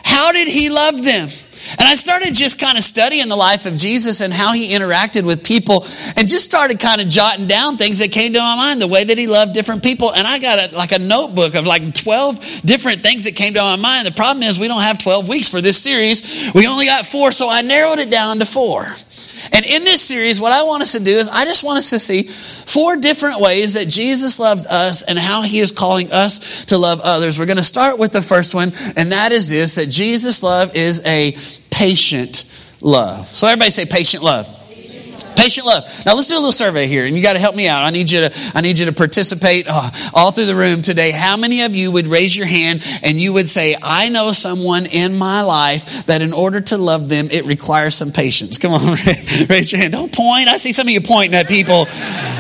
how 0.05 0.33
did 0.33 0.49
he 0.49 0.71
love 0.71 1.03
them? 1.03 1.29
And 1.79 1.89
I 1.89 1.95
started 1.95 2.35
just 2.35 2.59
kind 2.59 2.77
of 2.77 2.85
studying 2.85 3.29
the 3.29 3.37
life 3.37 3.67
of 3.67 3.77
Jesus 3.77 4.21
and 4.21 4.33
how 4.33 4.53
he 4.53 4.75
interacted 4.75 5.25
with 5.25 5.44
people 5.44 5.85
and 6.17 6.29
just 6.29 6.44
started 6.44 6.81
kind 6.81 7.01
of 7.01 7.09
jotting 7.09 7.47
down 7.47 7.77
things 7.77 7.99
that 7.99 8.13
came 8.13 8.33
to 8.33 8.39
my 8.39 8.56
mind, 8.56 8.81
the 8.81 8.87
way 8.87 9.05
that 9.05 9.19
he 9.19 9.27
loved 9.27 9.55
different 9.55 9.83
people. 9.83 10.13
And 10.13 10.27
I 10.27 10.39
got 10.39 10.73
a, 10.73 10.77
like 10.77 10.93
a 10.93 10.99
notebook 10.99 11.55
of 11.55 11.67
like 11.67 11.94
12 11.94 12.63
different 12.65 13.01
things 13.01 13.25
that 13.25 13.37
came 13.37 13.55
to 13.55 13.61
my 13.61 13.77
mind. 13.77 14.06
The 14.06 14.13
problem 14.13 14.43
is 14.43 14.59
we 14.59 14.69
don't 14.69 14.83
have 14.83 14.99
12 14.99 15.29
weeks 15.29 15.49
for 15.49 15.61
this 15.61 15.83
series. 15.83 16.53
We 16.55 16.67
only 16.67 16.87
got 16.87 17.06
four, 17.06 17.33
so 17.33 17.49
I 17.49 17.63
narrowed 17.63 17.99
it 17.99 18.11
down 18.11 18.39
to 18.39 18.47
four. 18.47 18.87
And 19.53 19.65
in 19.65 19.84
this 19.84 20.01
series, 20.01 20.41
what 20.41 20.53
I 20.53 20.63
want 20.63 20.82
us 20.82 20.93
to 20.93 21.01
do 21.01 21.17
is 21.17 21.29
I 21.29 21.44
just 21.44 21.65
want 21.65 21.79
us 21.79 21.91
to 21.91 21.98
see 21.98 22.24
four 22.24 22.96
different 22.96 23.41
ways 23.41 23.74
that 23.74 23.89
Jesus 23.89 24.39
loved 24.39 24.67
us 24.67 25.03
and 25.03 25.19
how 25.19 25.43
he 25.43 25.60
is 25.60 25.72
calling 25.72 26.10
us 26.13 26.65
to 26.67 26.79
love 26.79 27.01
others. 27.03 27.39
We're 27.39 27.46
going 27.46 27.56
to 27.56 27.63
start 27.63 27.98
with 27.98 28.13
the 28.13 28.22
first 28.22 28.55
one, 28.55 28.72
and 28.96 29.13
that 29.13 29.32
is 29.32 29.48
this 29.48 29.77
that 29.77 29.86
Jesus' 29.86 30.43
love 30.43 30.74
is 30.74 31.05
a 31.05 31.36
patient 31.70 32.51
love. 32.81 33.29
So 33.29 33.46
everybody 33.46 33.70
say 33.70 33.86
patient 33.86 34.22
love. 34.22 34.48
Patient 35.36 35.67
love. 35.67 35.84
Now 36.06 36.14
let's 36.14 36.29
do 36.29 36.34
a 36.34 36.36
little 36.36 36.53
survey 36.53 36.86
here, 36.86 37.06
and 37.06 37.17
you 37.17 37.22
got 37.22 37.34
to 37.34 37.38
help 37.38 37.55
me 37.55 37.69
out. 37.69 37.84
I 37.84 37.91
need 37.91 38.10
you 38.10 38.29
to, 38.29 38.53
I 38.55 38.60
need 38.60 38.79
you 38.79 38.86
to 38.86 38.93
participate 38.93 39.67
uh, 39.69 39.91
all 40.14 40.31
through 40.31 40.46
the 40.46 40.55
room 40.55 40.82
today. 40.82 41.10
How 41.10 41.36
many 41.36 41.62
of 41.62 41.74
you 41.74 41.91
would 41.93 42.06
raise 42.06 42.36
your 42.36 42.46
hand 42.46 42.82
and 43.03 43.20
you 43.20 43.32
would 43.32 43.48
say, 43.48 43.76
"I 43.82 44.08
know 44.08 44.32
someone 44.32 44.86
in 44.86 45.17
my 45.17 45.43
life 45.43 46.06
that 46.06 46.22
in 46.22 46.32
order 46.32 46.60
to 46.60 46.79
love 46.79 47.08
them, 47.08 47.29
it 47.31 47.46
requires 47.46 47.94
some 47.94 48.12
patience." 48.12 48.58
Come 48.58 48.72
on, 48.72 48.93
raise 49.48 49.72
your 49.72 49.81
hand. 49.81 49.93
Don't 49.93 50.12
point. 50.12 50.48
I 50.48 50.56
see 50.56 50.72
some 50.72 50.86
of 50.86 50.93
you 50.93 51.00
pointing 51.00 51.38
at 51.38 51.48
people. 51.48 51.86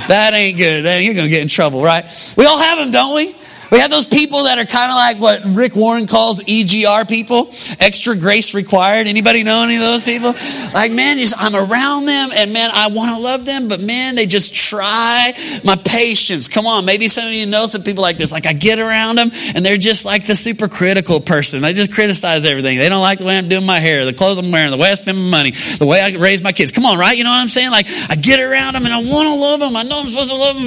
That 0.08 0.32
ain't 0.34 0.56
good. 0.56 0.84
You're 1.02 1.14
gonna 1.14 1.28
get 1.28 1.42
in 1.42 1.48
trouble, 1.48 1.82
right? 1.82 2.04
We 2.36 2.46
all 2.46 2.58
have 2.58 2.78
them, 2.78 2.90
don't 2.90 3.16
we? 3.16 3.34
We 3.70 3.78
have 3.78 3.90
those 3.90 4.06
people 4.06 4.44
that 4.44 4.58
are 4.58 4.64
kind 4.64 4.90
of 4.90 4.96
like 4.96 5.18
what 5.18 5.56
Rick 5.56 5.76
Warren 5.76 6.06
calls 6.06 6.42
EGR 6.44 7.08
people, 7.08 7.50
extra 7.80 8.16
grace 8.16 8.54
required. 8.54 9.06
Anybody 9.06 9.42
know 9.42 9.64
any 9.64 9.76
of 9.76 9.82
those 9.82 10.02
people? 10.02 10.34
Like, 10.72 10.92
man, 10.92 11.18
just, 11.18 11.34
I'm 11.36 11.54
around 11.56 12.06
them 12.06 12.30
and 12.32 12.52
man, 12.52 12.70
I 12.72 12.88
want 12.88 13.14
to 13.16 13.20
love 13.20 13.44
them, 13.46 13.68
but 13.68 13.80
man, 13.80 14.14
they 14.14 14.26
just 14.26 14.54
try 14.54 15.32
my 15.64 15.76
patience. 15.76 16.48
Come 16.48 16.66
on, 16.66 16.84
maybe 16.84 17.08
some 17.08 17.26
of 17.26 17.32
you 17.32 17.46
know 17.46 17.66
some 17.66 17.82
people 17.82 18.02
like 18.02 18.18
this. 18.18 18.32
Like, 18.32 18.46
I 18.46 18.52
get 18.52 18.78
around 18.78 19.16
them 19.16 19.30
and 19.54 19.64
they're 19.64 19.76
just 19.76 20.04
like 20.04 20.26
the 20.26 20.36
super 20.36 20.68
critical 20.68 21.20
person. 21.20 21.62
They 21.62 21.72
just 21.72 21.92
criticize 21.92 22.46
everything. 22.46 22.78
They 22.78 22.88
don't 22.88 23.02
like 23.02 23.18
the 23.18 23.24
way 23.24 23.38
I'm 23.38 23.48
doing 23.48 23.66
my 23.66 23.80
hair, 23.80 24.04
the 24.04 24.12
clothes 24.12 24.38
I'm 24.38 24.50
wearing, 24.50 24.70
the 24.70 24.76
way 24.76 24.90
I 24.90 24.94
spend 24.94 25.18
my 25.18 25.30
money, 25.30 25.50
the 25.50 25.86
way 25.86 26.00
I 26.00 26.16
raise 26.16 26.42
my 26.42 26.52
kids. 26.52 26.72
Come 26.72 26.86
on, 26.86 26.98
right? 26.98 27.16
You 27.16 27.24
know 27.24 27.30
what 27.30 27.40
I'm 27.40 27.48
saying? 27.48 27.70
Like, 27.70 27.86
I 28.08 28.16
get 28.16 28.40
around 28.40 28.74
them 28.74 28.84
and 28.84 28.94
I 28.94 28.98
want 28.98 29.26
to 29.28 29.34
love 29.34 29.60
them. 29.60 29.76
I 29.76 29.82
know 29.82 30.00
I'm 30.00 30.08
supposed 30.08 30.30
to 30.30 30.36
love 30.36 30.56
them. 30.56 30.66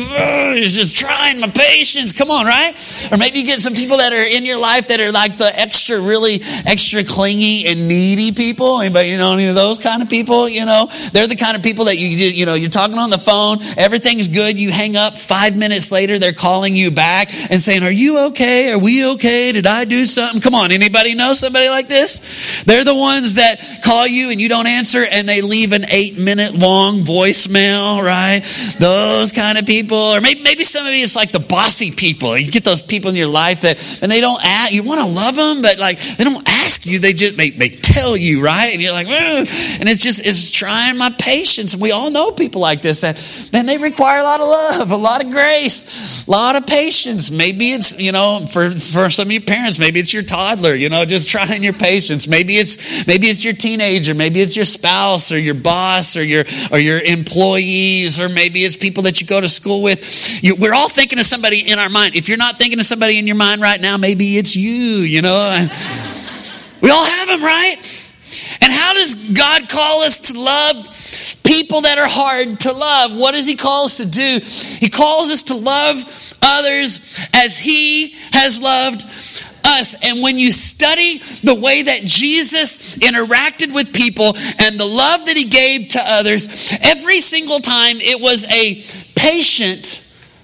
It's 0.58 0.74
just 0.74 0.96
trying 0.98 1.40
my 1.40 1.50
patience. 1.50 2.14
Come 2.14 2.32
on, 2.32 2.46
right? 2.46 2.74
Or 3.12 3.18
maybe 3.18 3.40
you 3.40 3.46
get 3.46 3.62
some 3.62 3.74
people 3.74 3.98
that 3.98 4.14
are 4.14 4.24
in 4.24 4.46
your 4.46 4.58
life 4.58 4.88
that 4.88 5.00
are 5.00 5.12
like 5.12 5.38
the 5.38 5.52
extra, 5.60 6.00
really 6.00 6.40
extra 6.66 7.04
clingy 7.04 7.68
and 7.68 7.88
needy 7.88 8.32
people. 8.32 8.82
Anybody, 8.82 9.10
you 9.10 9.18
know, 9.18 9.34
any 9.34 9.48
of 9.48 9.56
those 9.56 9.80
kind 9.80 10.02
of 10.02 10.10
people, 10.10 10.48
you 10.50 10.66
know? 10.66 10.90
They're 11.14 11.28
the 11.28 11.36
kind 11.36 11.56
of 11.56 11.64
people 11.64 11.86
that 11.86 11.98
you, 11.98 12.08
you 12.08 12.46
know, 12.46 12.54
you're 12.54 12.70
talking 12.70 12.98
on 12.98 13.10
the 13.10 13.18
phone, 13.18 13.58
everything's 13.78 14.28
good, 14.28 14.60
you 14.60 14.72
hang 14.72 14.96
up, 14.96 15.18
five 15.18 15.56
minutes 15.56 15.92
later, 15.92 16.20
they're 16.20 16.34
calling 16.34 16.76
you 16.76 16.92
back 16.92 17.30
and 17.52 17.62
saying, 17.62 17.84
Are 17.84 17.92
you 17.92 18.28
okay? 18.28 18.72
Are 18.72 18.80
we 18.80 19.06
okay? 19.14 19.52
Did 19.52 19.68
I 19.68 19.86
do 19.86 20.06
something? 20.06 20.42
Come 20.42 20.56
on, 20.56 20.72
anybody 20.72 21.16
know 21.16 21.34
somebody 21.34 21.70
like 21.70 21.88
this? 21.88 22.64
They're 22.64 22.84
the 22.84 22.96
ones 22.96 23.36
that 23.36 23.58
call 23.84 24.08
you 24.08 24.32
and 24.32 24.40
you 24.40 24.50
don't 24.50 24.68
answer 24.68 25.06
and 25.10 25.28
they 25.28 25.42
leave 25.42 25.74
an 25.74 25.86
eight 25.92 26.18
minute 26.18 26.54
long 26.54 27.02
voicemail, 27.02 28.04
right? 28.04 28.42
Those 28.80 29.32
kind 29.32 29.58
of 29.58 29.66
people. 29.66 29.98
Or 29.98 30.22
maybe, 30.22 30.42
maybe 30.42 30.64
some 30.64 30.86
of 30.86 30.94
you, 30.94 31.04
it's 31.04 31.16
like 31.16 31.32
the 31.32 31.40
bossy 31.40 31.92
people. 31.92 32.38
You 32.38 32.52
get 32.52 32.64
those 32.64 32.77
people 32.82 33.10
in 33.10 33.16
your 33.16 33.28
life 33.28 33.62
that, 33.62 33.78
and 34.02 34.12
they 34.12 34.22
don't 34.22 34.44
ask, 34.44 34.74
you 34.74 34.84
want 34.84 35.02
to 35.02 35.08
love 35.08 35.36
them, 35.36 35.62
but 35.62 35.78
like, 35.78 36.00
they 36.00 36.24
don't 36.24 36.48
ask 36.48 36.86
you, 36.86 37.00
they 37.00 37.14
just, 37.14 37.38
they, 37.38 37.50
they 37.50 37.70
tell 37.70 38.18
you, 38.18 38.42
right? 38.44 38.74
And 38.74 38.82
you're 38.82 38.92
like, 38.92 39.08
Ugh. 39.08 39.48
and 39.80 39.90
it's 39.90 40.04
just, 40.04 40.26
it's 40.26 40.52
trying 40.52 40.98
my 40.98 41.10
patience. 41.18 41.74
And 41.74 41.82
we 41.82 41.92
all 41.92 42.12
know 42.12 42.32
people 42.32 42.62
like 42.62 42.82
this 42.82 43.02
that, 43.02 43.50
man, 43.54 43.66
they 43.66 43.78
require 43.78 44.20
a 44.20 44.24
lot 44.24 44.42
of 44.42 44.48
love, 44.48 44.92
a 44.92 44.98
lot 44.98 45.24
of 45.24 45.32
grace, 45.32 46.28
a 46.28 46.32
lot 46.32 46.56
of 46.56 46.68
patience. 46.68 47.32
Maybe 47.32 47.72
it's, 47.72 48.00
you 48.00 48.12
know, 48.12 48.46
for, 48.48 48.70
for 48.72 49.10
some 49.10 49.28
of 49.28 49.32
you 49.32 49.42
parents, 49.42 49.80
maybe 49.80 50.00
it's 50.00 50.14
your 50.14 50.24
toddler, 50.24 50.76
you 50.76 50.90
know, 50.90 51.06
just 51.06 51.30
trying 51.32 51.64
your 51.64 51.74
patience. 51.74 52.28
Maybe 52.28 52.56
it's, 52.56 53.08
maybe 53.08 53.28
it's 53.28 53.44
your 53.44 53.54
teenager, 53.54 54.14
maybe 54.14 54.42
it's 54.42 54.56
your 54.56 54.66
spouse 54.66 55.32
or 55.32 55.40
your 55.40 55.56
boss 55.56 56.18
or 56.18 56.24
your, 56.24 56.46
or 56.72 56.80
your 56.80 57.00
employees, 57.00 58.20
or 58.20 58.30
maybe 58.30 58.66
it's 58.66 58.78
people 58.78 59.04
that 59.04 59.22
you 59.22 59.28
go 59.28 59.40
to 59.40 59.50
school 59.50 59.84
with. 59.84 60.44
You, 60.44 60.56
we're 60.56 60.74
all 60.74 60.90
thinking 60.90 61.20
of 61.20 61.26
somebody 61.26 61.72
in 61.72 61.80
our 61.80 61.90
mind. 61.90 62.16
If 62.16 62.28
you're 62.30 62.38
not 62.38 62.60
thinking 62.60 62.67
of 62.74 62.86
somebody 62.86 63.18
in 63.18 63.28
your 63.28 63.36
mind 63.36 63.62
right 63.62 63.80
now, 63.80 63.98
maybe 63.98 64.38
it's 64.38 64.56
you, 64.56 64.72
you 64.72 65.22
know. 65.22 65.68
We 66.82 66.90
all 66.90 67.06
have 67.06 67.28
them, 67.28 67.44
right? 67.44 67.76
And 68.62 68.72
how 68.72 68.94
does 68.94 69.32
God 69.32 69.70
call 69.70 70.02
us 70.02 70.20
to 70.32 70.40
love 70.40 71.44
people 71.44 71.82
that 71.82 71.98
are 71.98 72.08
hard 72.08 72.60
to 72.62 72.74
love? 72.74 73.18
What 73.18 73.34
does 73.34 73.48
He 73.48 73.56
call 73.56 73.86
us 73.86 73.98
to 73.98 74.06
do? 74.06 74.40
He 74.44 74.90
calls 74.90 75.30
us 75.30 75.44
to 75.44 75.56
love 75.56 76.04
others 76.42 77.30
as 77.34 77.58
He 77.58 78.12
has 78.32 78.62
loved 78.62 79.02
us. 79.66 79.96
And 80.04 80.22
when 80.22 80.38
you 80.38 80.52
study 80.52 81.20
the 81.44 81.60
way 81.60 81.84
that 81.84 82.02
Jesus 82.04 82.96
interacted 82.98 83.74
with 83.74 83.94
people 83.94 84.36
and 84.60 84.80
the 84.80 84.86
love 84.86 85.26
that 85.26 85.38
He 85.38 85.46
gave 85.46 85.90
to 85.90 86.02
others, 86.04 86.78
every 86.82 87.20
single 87.20 87.60
time 87.60 87.98
it 88.00 88.22
was 88.22 88.50
a 88.52 88.84
patient 89.16 90.04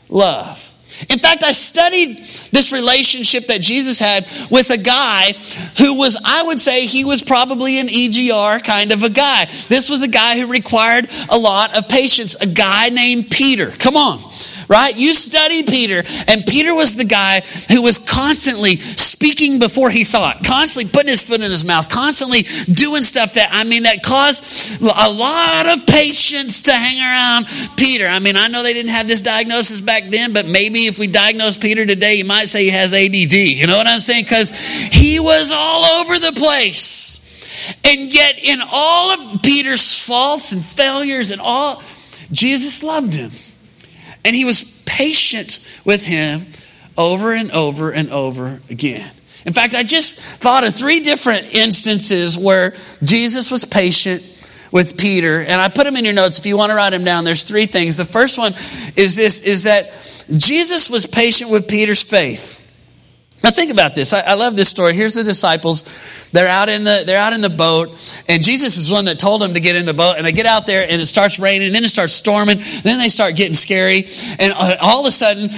love. 0.10 0.62
In 1.10 1.19
fact, 1.19 1.43
I 1.43 1.51
studied 1.51 2.17
this 2.51 2.72
relationship 2.72 3.48
that 3.48 3.62
Jesus 3.62 4.00
had 4.00 4.25
with 4.50 4.69
a 4.69 4.77
guy 4.77 5.33
who 5.77 5.98
was, 5.98 6.19
I 6.24 6.43
would 6.43 6.60
say, 6.60 6.86
he 6.86 7.05
was 7.05 7.24
probably 7.24 7.79
an 7.79 7.88
EGR 7.88 8.63
kind 8.63 8.91
of 8.91 9.03
a 9.03 9.10
guy. 9.10 9.45
This 9.45 9.89
was 9.89 10.03
a 10.03 10.07
guy 10.07 10.39
who 10.39 10.48
required 10.48 11.10
a 11.29 11.38
lot 11.38 11.77
of 11.77 11.88
patience, 11.88 12.36
a 12.36 12.48
guy 12.48 12.89
named 12.89 13.29
Peter. 13.29 13.72
Come 13.72 13.98
on 13.98 14.19
right? 14.67 14.96
You 14.96 15.13
studied 15.13 15.67
Peter, 15.67 16.03
and 16.27 16.46
Peter 16.46 16.74
was 16.74 16.96
the 16.96 17.05
guy 17.05 17.41
who 17.72 17.82
was 17.82 17.98
constantly 18.00 18.77
speaking 18.77 19.60
before 19.60 19.89
he 19.89 20.03
thought, 20.03 20.43
constantly 20.43 20.91
putting 20.91 21.10
his 21.10 21.24
foot 21.24 21.41
in 21.41 21.50
his 21.50 21.63
mouth, 21.63 21.89
constantly 21.89 22.43
doing 22.74 23.03
stuff 23.03 23.34
that, 23.34 23.50
I 23.51 23.63
mean, 23.63 23.84
that 23.84 24.03
caused 24.03 24.82
a 24.82 25.10
lot 25.10 25.65
of 25.67 25.88
patience 25.88 26.63
to 26.63 26.74
hang 26.74 27.00
around 27.00 27.48
Peter. 27.77 28.08
I 28.08 28.20
mean, 28.20 28.36
I 28.36 28.48
know 28.48 28.63
they 28.63 28.74
didn't 28.74 28.91
have 28.91 29.08
this 29.08 29.22
diagnosis 29.22 29.82
back 29.82 30.10
then, 30.10 30.34
but 30.34 30.46
maybe 30.46 30.88
if 30.88 31.00
we 31.00 31.08
diagnose 31.08 31.58
Peter 31.58 31.86
today, 31.86 32.15
you 32.15 32.25
might 32.25 32.50
say 32.50 32.63
he 32.63 32.70
has 32.72 32.93
ADD. 32.93 33.34
You 33.34 33.67
know 33.67 33.77
what 33.77 33.88
I'm 33.88 34.00
saying? 34.00 34.25
Because 34.25 34.50
he 34.50 35.20
was 35.20 35.51
all 35.53 36.01
over 36.01 36.15
the 36.20 36.34
place. 36.39 37.13
And 37.86 38.13
yet, 38.13 38.43
in 38.43 38.60
all 38.72 39.12
of 39.12 39.41
Peter's 39.41 40.05
faults 40.05 40.51
and 40.51 40.63
failures 40.63 41.32
and 41.32 41.39
all, 41.39 41.82
Jesus 42.32 42.84
loved 42.84 43.13
him. 43.13 43.32
And 44.25 44.36
he 44.36 44.46
was 44.46 44.84
patient 44.86 45.68
with 45.86 46.06
him 46.06 46.42
over 46.98 47.34
and 47.34 47.51
over 47.51 47.92
and 47.92 48.10
over 48.12 48.62
again. 48.70 49.10
In 49.46 49.53
fact, 49.53 49.75
I 49.75 49.84
just 49.84 50.20
thought 50.20 50.63
of 50.63 50.74
three 50.74 51.01
different 51.01 51.53
instances 51.53 52.38
where 52.38 52.74
Jesus 53.03 53.51
was 53.51 53.65
patient 53.65 54.24
with 54.72 54.98
Peter, 54.98 55.42
and 55.42 55.62
I 55.62 55.68
put 55.68 55.84
them 55.84 55.98
in 55.98 56.06
your 56.06 56.13
notes 56.13 56.39
if 56.39 56.46
you 56.46 56.58
want 56.58 56.72
to 56.72 56.75
write 56.75 56.92
them 56.92 57.03
down. 57.03 57.25
There's 57.25 57.44
three 57.44 57.65
things. 57.65 57.98
The 57.98 58.06
first 58.06 58.38
one 58.38 58.53
is 58.96 59.15
this 59.15 59.42
is 59.42 59.63
that 59.63 59.92
Jesus 60.36 60.89
was 60.89 61.06
patient 61.06 61.51
with 61.51 61.68
Peter's 61.68 62.01
faith. 62.01 62.60
Now 63.44 63.51
think 63.51 63.72
about 63.72 63.94
this. 63.94 64.13
I, 64.13 64.22
I, 64.22 64.34
love 64.36 64.56
this 64.56 64.70
story. 64.70 64.94
Here's 64.94 65.15
the 65.15 65.24
disciples. 65.24 65.84
They're 66.33 66.47
out 66.47 66.69
in 66.69 66.83
the 66.83 67.03
they're 67.05 67.19
out 67.19 67.33
in 67.33 67.41
the 67.41 67.49
boat, 67.49 67.89
and 68.29 68.41
Jesus 68.41 68.77
is 68.77 68.91
one 68.91 69.05
that 69.05 69.19
told 69.19 69.41
them 69.41 69.53
to 69.53 69.59
get 69.59 69.75
in 69.75 69.85
the 69.85 69.93
boat. 69.93 70.15
And 70.17 70.25
they 70.25 70.31
get 70.31 70.45
out 70.45 70.65
there, 70.65 70.85
and 70.87 71.01
it 71.01 71.05
starts 71.05 71.37
raining, 71.37 71.67
and 71.67 71.75
then 71.75 71.83
it 71.83 71.89
starts 71.89 72.13
storming. 72.13 72.57
Then 72.83 72.99
they 72.99 73.09
start 73.09 73.35
getting 73.35 73.53
scary, 73.53 74.07
and 74.39 74.53
uh, 74.55 74.77
all 74.81 75.01
of 75.01 75.07
a 75.07 75.11
sudden, 75.11 75.49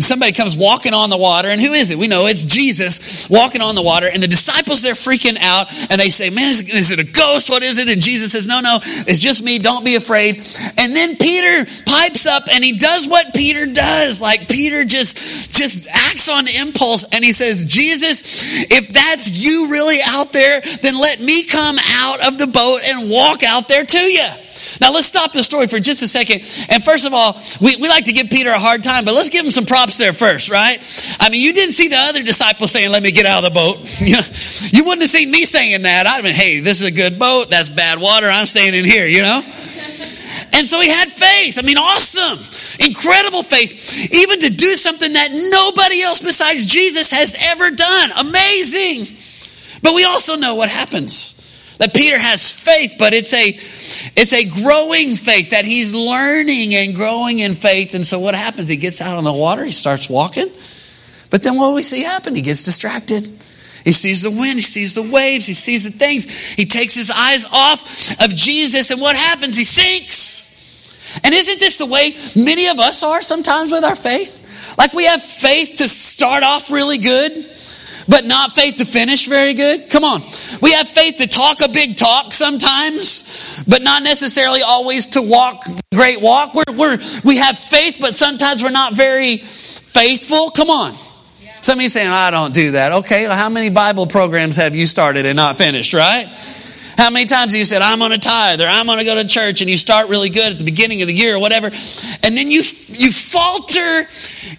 somebody 0.00 0.32
comes 0.32 0.56
walking 0.56 0.94
on 0.94 1.10
the 1.10 1.18
water. 1.18 1.48
And 1.48 1.60
who 1.60 1.72
is 1.72 1.90
it? 1.90 1.98
We 1.98 2.06
know 2.06 2.26
it's 2.26 2.44
Jesus 2.44 3.28
walking 3.28 3.60
on 3.60 3.74
the 3.74 3.82
water. 3.82 4.08
And 4.12 4.22
the 4.22 4.28
disciples 4.28 4.82
they're 4.82 4.94
freaking 4.94 5.38
out, 5.40 5.66
and 5.90 6.00
they 6.00 6.08
say, 6.08 6.30
"Man, 6.30 6.48
is, 6.48 6.68
is 6.68 6.92
it 6.92 7.00
a 7.00 7.04
ghost? 7.04 7.50
What 7.50 7.62
is 7.62 7.78
it?" 7.78 7.88
And 7.88 8.00
Jesus 8.00 8.32
says, 8.32 8.46
"No, 8.46 8.60
no, 8.60 8.78
it's 8.82 9.20
just 9.20 9.42
me. 9.42 9.58
Don't 9.58 9.84
be 9.84 9.96
afraid." 9.96 10.36
And 10.78 10.94
then 10.94 11.16
Peter 11.16 11.66
pipes 11.86 12.26
up, 12.26 12.44
and 12.50 12.62
he 12.62 12.78
does 12.78 13.08
what 13.08 13.34
Peter 13.34 13.66
does. 13.66 14.20
Like 14.20 14.48
Peter 14.48 14.84
just 14.84 15.18
just 15.52 15.88
acts 15.90 16.30
on 16.30 16.46
impulse, 16.48 17.04
and 17.12 17.24
he 17.24 17.32
he 17.32 17.34
says, 17.34 17.64
Jesus, 17.64 18.62
if 18.70 18.88
that's 18.88 19.30
you 19.30 19.70
really 19.70 19.96
out 20.04 20.21
there, 20.30 20.60
then 20.60 20.94
let 20.94 21.18
me 21.20 21.44
come 21.44 21.78
out 21.90 22.24
of 22.26 22.38
the 22.38 22.46
boat 22.46 22.80
and 22.84 23.10
walk 23.10 23.42
out 23.42 23.68
there 23.68 23.84
to 23.84 23.98
you. 23.98 24.28
Now 24.80 24.92
let's 24.92 25.06
stop 25.06 25.32
the 25.32 25.42
story 25.42 25.66
for 25.66 25.78
just 25.78 26.02
a 26.02 26.08
second. 26.08 26.40
And 26.68 26.82
first 26.82 27.06
of 27.06 27.12
all, 27.12 27.40
we, 27.60 27.76
we 27.76 27.88
like 27.88 28.06
to 28.06 28.12
give 28.12 28.30
Peter 28.30 28.50
a 28.50 28.58
hard 28.58 28.82
time, 28.82 29.04
but 29.04 29.14
let's 29.14 29.28
give 29.28 29.44
him 29.44 29.50
some 29.50 29.66
props 29.66 29.98
there 29.98 30.12
first, 30.12 30.50
right? 30.50 30.78
I 31.20 31.28
mean, 31.28 31.40
you 31.40 31.52
didn't 31.52 31.72
see 31.72 31.88
the 31.88 31.98
other 31.98 32.22
disciples 32.22 32.72
saying, 32.72 32.90
let 32.90 33.02
me 33.02 33.10
get 33.10 33.26
out 33.26 33.44
of 33.44 33.52
the 33.52 33.54
boat. 33.54 33.78
you 34.72 34.84
wouldn't 34.84 35.02
have 35.02 35.10
seen 35.10 35.30
me 35.30 35.44
saying 35.44 35.82
that. 35.82 36.06
I'd 36.06 36.22
been, 36.22 36.34
hey, 36.34 36.60
this 36.60 36.80
is 36.80 36.88
a 36.88 36.92
good 36.92 37.18
boat. 37.18 37.50
That's 37.50 37.68
bad 37.68 38.00
water. 38.00 38.26
I'm 38.26 38.46
staying 38.46 38.74
in 38.74 38.84
here, 38.84 39.06
you 39.06 39.22
know? 39.22 39.42
And 40.54 40.68
so 40.68 40.80
he 40.80 40.88
had 40.88 41.10
faith. 41.10 41.58
I 41.58 41.62
mean, 41.62 41.78
awesome. 41.78 42.38
Incredible 42.84 43.42
faith. 43.42 44.12
Even 44.12 44.40
to 44.40 44.50
do 44.50 44.74
something 44.74 45.12
that 45.14 45.30
nobody 45.32 46.02
else 46.02 46.20
besides 46.20 46.66
Jesus 46.66 47.10
has 47.10 47.34
ever 47.40 47.70
done. 47.70 48.10
Amazing. 48.18 49.06
But 49.82 49.94
we 49.94 50.04
also 50.04 50.36
know 50.36 50.54
what 50.54 50.68
happens. 50.68 51.38
That 51.78 51.94
Peter 51.94 52.18
has 52.18 52.52
faith, 52.52 52.94
but 52.98 53.12
it's 53.12 53.34
a 53.34 53.48
it's 53.48 54.32
a 54.32 54.44
growing 54.62 55.16
faith 55.16 55.50
that 55.50 55.64
he's 55.64 55.92
learning 55.92 56.74
and 56.74 56.94
growing 56.94 57.40
in 57.40 57.54
faith. 57.54 57.94
And 57.94 58.06
so 58.06 58.20
what 58.20 58.34
happens? 58.34 58.68
He 58.68 58.76
gets 58.76 59.00
out 59.00 59.16
on 59.18 59.24
the 59.24 59.32
water, 59.32 59.64
he 59.64 59.72
starts 59.72 60.08
walking. 60.08 60.48
But 61.30 61.42
then 61.42 61.56
what 61.56 61.70
do 61.70 61.74
we 61.74 61.82
see 61.82 62.02
happen? 62.02 62.36
He 62.36 62.42
gets 62.42 62.62
distracted. 62.62 63.24
He 63.84 63.92
sees 63.92 64.22
the 64.22 64.30
wind, 64.30 64.54
he 64.54 64.60
sees 64.60 64.94
the 64.94 65.02
waves, 65.02 65.46
he 65.46 65.54
sees 65.54 65.82
the 65.82 65.90
things. 65.90 66.52
He 66.52 66.66
takes 66.66 66.94
his 66.94 67.10
eyes 67.10 67.46
off 67.50 68.22
of 68.22 68.30
Jesus, 68.30 68.92
and 68.92 69.00
what 69.00 69.16
happens? 69.16 69.56
He 69.56 69.64
sinks. 69.64 71.20
And 71.24 71.34
isn't 71.34 71.58
this 71.58 71.76
the 71.76 71.86
way 71.86 72.14
many 72.36 72.68
of 72.68 72.78
us 72.78 73.02
are 73.02 73.22
sometimes 73.22 73.72
with 73.72 73.82
our 73.82 73.96
faith? 73.96 74.76
Like 74.78 74.92
we 74.92 75.06
have 75.06 75.22
faith 75.22 75.78
to 75.78 75.88
start 75.88 76.42
off 76.42 76.70
really 76.70 76.98
good, 76.98 77.32
but 78.08 78.24
not 78.24 78.54
faith 78.54 78.76
to 78.76 78.84
finish 78.84 79.26
very 79.26 79.54
good. 79.54 79.88
Come 79.90 80.04
on. 80.04 80.22
We 80.60 80.72
have 80.72 80.88
faith 80.88 81.18
to 81.18 81.26
talk 81.26 81.60
a 81.60 81.68
big 81.68 81.96
talk 81.96 82.32
sometimes, 82.32 83.64
but 83.66 83.82
not 83.82 84.02
necessarily 84.02 84.62
always 84.62 85.08
to 85.08 85.22
walk 85.22 85.64
great 85.94 86.20
walk. 86.20 86.54
We're, 86.54 86.76
we're, 86.76 86.98
we 87.24 87.36
have 87.36 87.58
faith, 87.58 87.98
but 88.00 88.14
sometimes 88.14 88.62
we're 88.62 88.70
not 88.70 88.94
very 88.94 89.38
faithful. 89.38 90.50
Come 90.50 90.70
on. 90.70 90.94
Some 91.60 91.78
of 91.78 91.82
you 91.82 91.88
saying, 91.88 92.08
I 92.08 92.32
don't 92.32 92.52
do 92.52 92.72
that. 92.72 92.92
Okay, 92.92 93.28
well, 93.28 93.36
how 93.36 93.48
many 93.48 93.70
Bible 93.70 94.06
programs 94.06 94.56
have 94.56 94.74
you 94.74 94.84
started 94.86 95.26
and 95.26 95.36
not 95.36 95.58
finished, 95.58 95.94
right? 95.94 96.26
How 97.02 97.10
many 97.10 97.26
times 97.26 97.50
have 97.50 97.58
you 97.58 97.64
said, 97.64 97.82
I'm 97.82 97.98
going 97.98 98.12
to 98.12 98.18
tithe 98.20 98.60
or 98.60 98.66
I'm 98.66 98.86
going 98.86 99.00
to 99.00 99.04
go 99.04 99.20
to 99.20 99.26
church 99.26 99.60
and 99.60 99.68
you 99.68 99.76
start 99.76 100.08
really 100.08 100.28
good 100.30 100.52
at 100.52 100.58
the 100.58 100.64
beginning 100.64 101.02
of 101.02 101.08
the 101.08 101.14
year 101.14 101.34
or 101.34 101.40
whatever, 101.40 101.66
and 101.66 102.36
then 102.36 102.48
you, 102.48 102.58
you 102.58 103.10
falter 103.10 104.02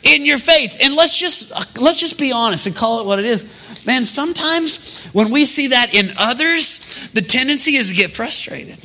in 0.03 0.25
your 0.25 0.38
faith. 0.38 0.77
And 0.83 0.93
let's 0.93 1.17
just, 1.17 1.51
let's 1.79 2.01
just 2.01 2.19
be 2.19 2.33
honest 2.33 2.67
and 2.67 2.75
call 2.75 3.00
it 3.00 3.05
what 3.05 3.17
it 3.19 3.23
is. 3.23 3.85
Man, 3.88 4.03
sometimes 4.03 5.05
when 5.13 5.31
we 5.31 5.45
see 5.45 5.67
that 5.67 5.93
in 5.93 6.09
others, 6.19 7.09
the 7.12 7.21
tendency 7.21 7.77
is 7.77 7.91
to 7.91 7.95
get 7.95 8.12
frustrated. 8.12 8.77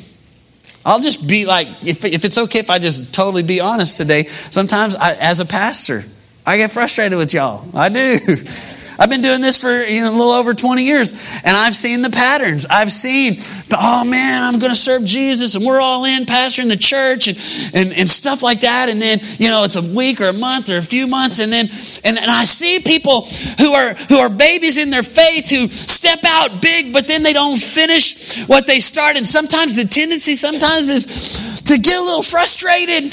I'll 0.87 1.00
just 1.00 1.27
be 1.27 1.45
like, 1.45 1.67
if, 1.85 2.05
if 2.05 2.25
it's 2.25 2.38
okay 2.38 2.61
if 2.61 2.71
I 2.71 2.79
just 2.79 3.12
totally 3.12 3.43
be 3.43 3.59
honest 3.59 3.97
today, 3.97 4.27
sometimes 4.27 4.95
I, 4.95 5.15
as 5.15 5.41
a 5.41 5.45
pastor, 5.45 6.05
I 6.47 6.59
get 6.59 6.71
frustrated 6.71 7.19
with 7.19 7.35
y'all. 7.35 7.67
I 7.77 7.88
do. 7.88 8.19
I've 8.99 9.11
been 9.11 9.23
doing 9.23 9.40
this 9.40 9.59
for 9.59 9.85
you 9.85 10.00
know, 10.00 10.11
a 10.11 10.11
little 10.11 10.33
over 10.33 10.55
20 10.55 10.83
years, 10.83 11.12
and 11.45 11.57
I've 11.57 11.76
seen 11.76 12.02
the 12.02 12.11
patterns. 12.11 12.67
I've 12.69 12.90
seen, 12.90 13.35
the, 13.37 13.76
oh 13.81 14.05
man, 14.05 14.43
I'm 14.43 14.59
going 14.59 14.73
to 14.73 14.76
serve 14.78 15.05
Jesus, 15.05 15.55
and 15.55 15.64
we're 15.64 15.81
all 15.81 16.05
in, 16.05 16.26
pastor 16.26 16.62
in 16.62 16.69
the 16.69 16.76
church, 16.76 17.28
and, 17.28 17.38
and, 17.75 17.93
and 17.93 18.09
stuff 18.09 18.43
like 18.43 18.62
that. 18.62 18.88
And 18.88 19.00
then, 19.00 19.21
you 19.38 19.50
know, 19.50 19.62
it's 19.62 19.76
a 19.76 19.83
week 19.83 20.21
or 20.21 20.26
a 20.26 20.33
month 20.33 20.69
or 20.69 20.78
a 20.78 20.83
few 20.83 21.07
months, 21.07 21.38
and 21.38 21.52
then, 21.52 21.69
and, 22.05 22.19
and 22.19 22.28
I 22.28 22.45
see 22.45 22.81
people 22.81 23.23
who 23.61 23.71
are, 23.71 23.95
who 23.95 24.17
are 24.17 24.31
babies 24.31 24.78
in 24.78 24.90
their 24.90 25.05
faith 25.05 25.49
who 25.49 25.69
step 25.69 26.21
out 26.25 26.61
big, 26.61 26.93
but 26.93 27.07
then 27.07 27.23
they 27.23 27.33
don't 27.33 27.59
finish 27.59 28.43
what 28.47 28.67
they 28.67 28.81
started. 28.81 29.28
Sometimes 29.28 29.76
the 29.76 29.85
tendency, 29.85 30.35
sometimes 30.35 30.88
is 30.88 31.62
to 31.67 31.78
get 31.78 31.97
a 31.99 32.02
little 32.02 32.25
frustrated. 32.25 33.12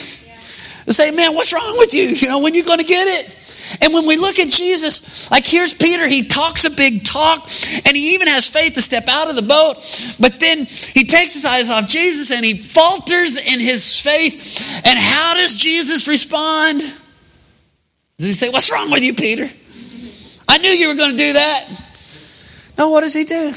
To 0.86 0.94
say, 0.94 1.12
man, 1.12 1.34
what's 1.34 1.52
wrong 1.52 1.78
with 1.78 1.94
you? 1.94 2.04
You 2.04 2.28
know, 2.28 2.40
when 2.40 2.54
you're 2.56 2.66
going 2.66 2.80
to 2.80 2.86
get 2.86 3.08
it? 3.08 3.35
And 3.82 3.94
when 3.94 4.06
we 4.06 4.18
look 4.18 4.40
at 4.40 4.50
Jesus, 4.50 5.30
like 5.32 5.46
here's 5.46 5.74
Peter, 5.74 6.08
he 6.08 6.24
talks 6.24 6.66
a 6.66 6.70
big 6.70 7.06
talk 7.06 7.50
and 7.86 7.96
he 7.96 8.16
even 8.16 8.28
has 8.28 8.50
faith 8.50 8.74
to 8.76 8.82
step 8.82 9.08
out 9.08 9.30
of 9.30 9.36
the 9.36 9.42
boat, 9.42 9.76
but 10.20 10.40
then 10.40 10.66
he 10.66 11.06
takes 11.06 11.34
his 11.34 11.46
eyes 11.46 11.70
off 11.70 11.88
Jesus 11.88 12.32
and 12.32 12.46
he 12.46 12.58
falters 12.58 13.38
in 13.38 13.60
his 13.60 14.00
faith. 14.00 14.84
And 14.86 15.00
how 15.00 15.36
does 15.36 15.56
Jesus 15.56 16.08
respond? 16.08 16.82
Does 18.18 18.28
he 18.28 18.34
say, 18.34 18.50
What's 18.50 18.72
wrong 18.72 18.92
with 18.92 19.04
you, 19.04 19.14
Peter? 19.14 19.50
I 20.48 20.58
knew 20.58 20.70
you 20.70 20.90
were 20.90 20.96
going 20.96 21.12
to 21.12 21.18
do 21.18 21.34
that. 21.34 21.70
No, 22.78 22.90
what 22.90 23.02
does 23.02 23.14
he 23.14 23.24
do? 23.24 23.54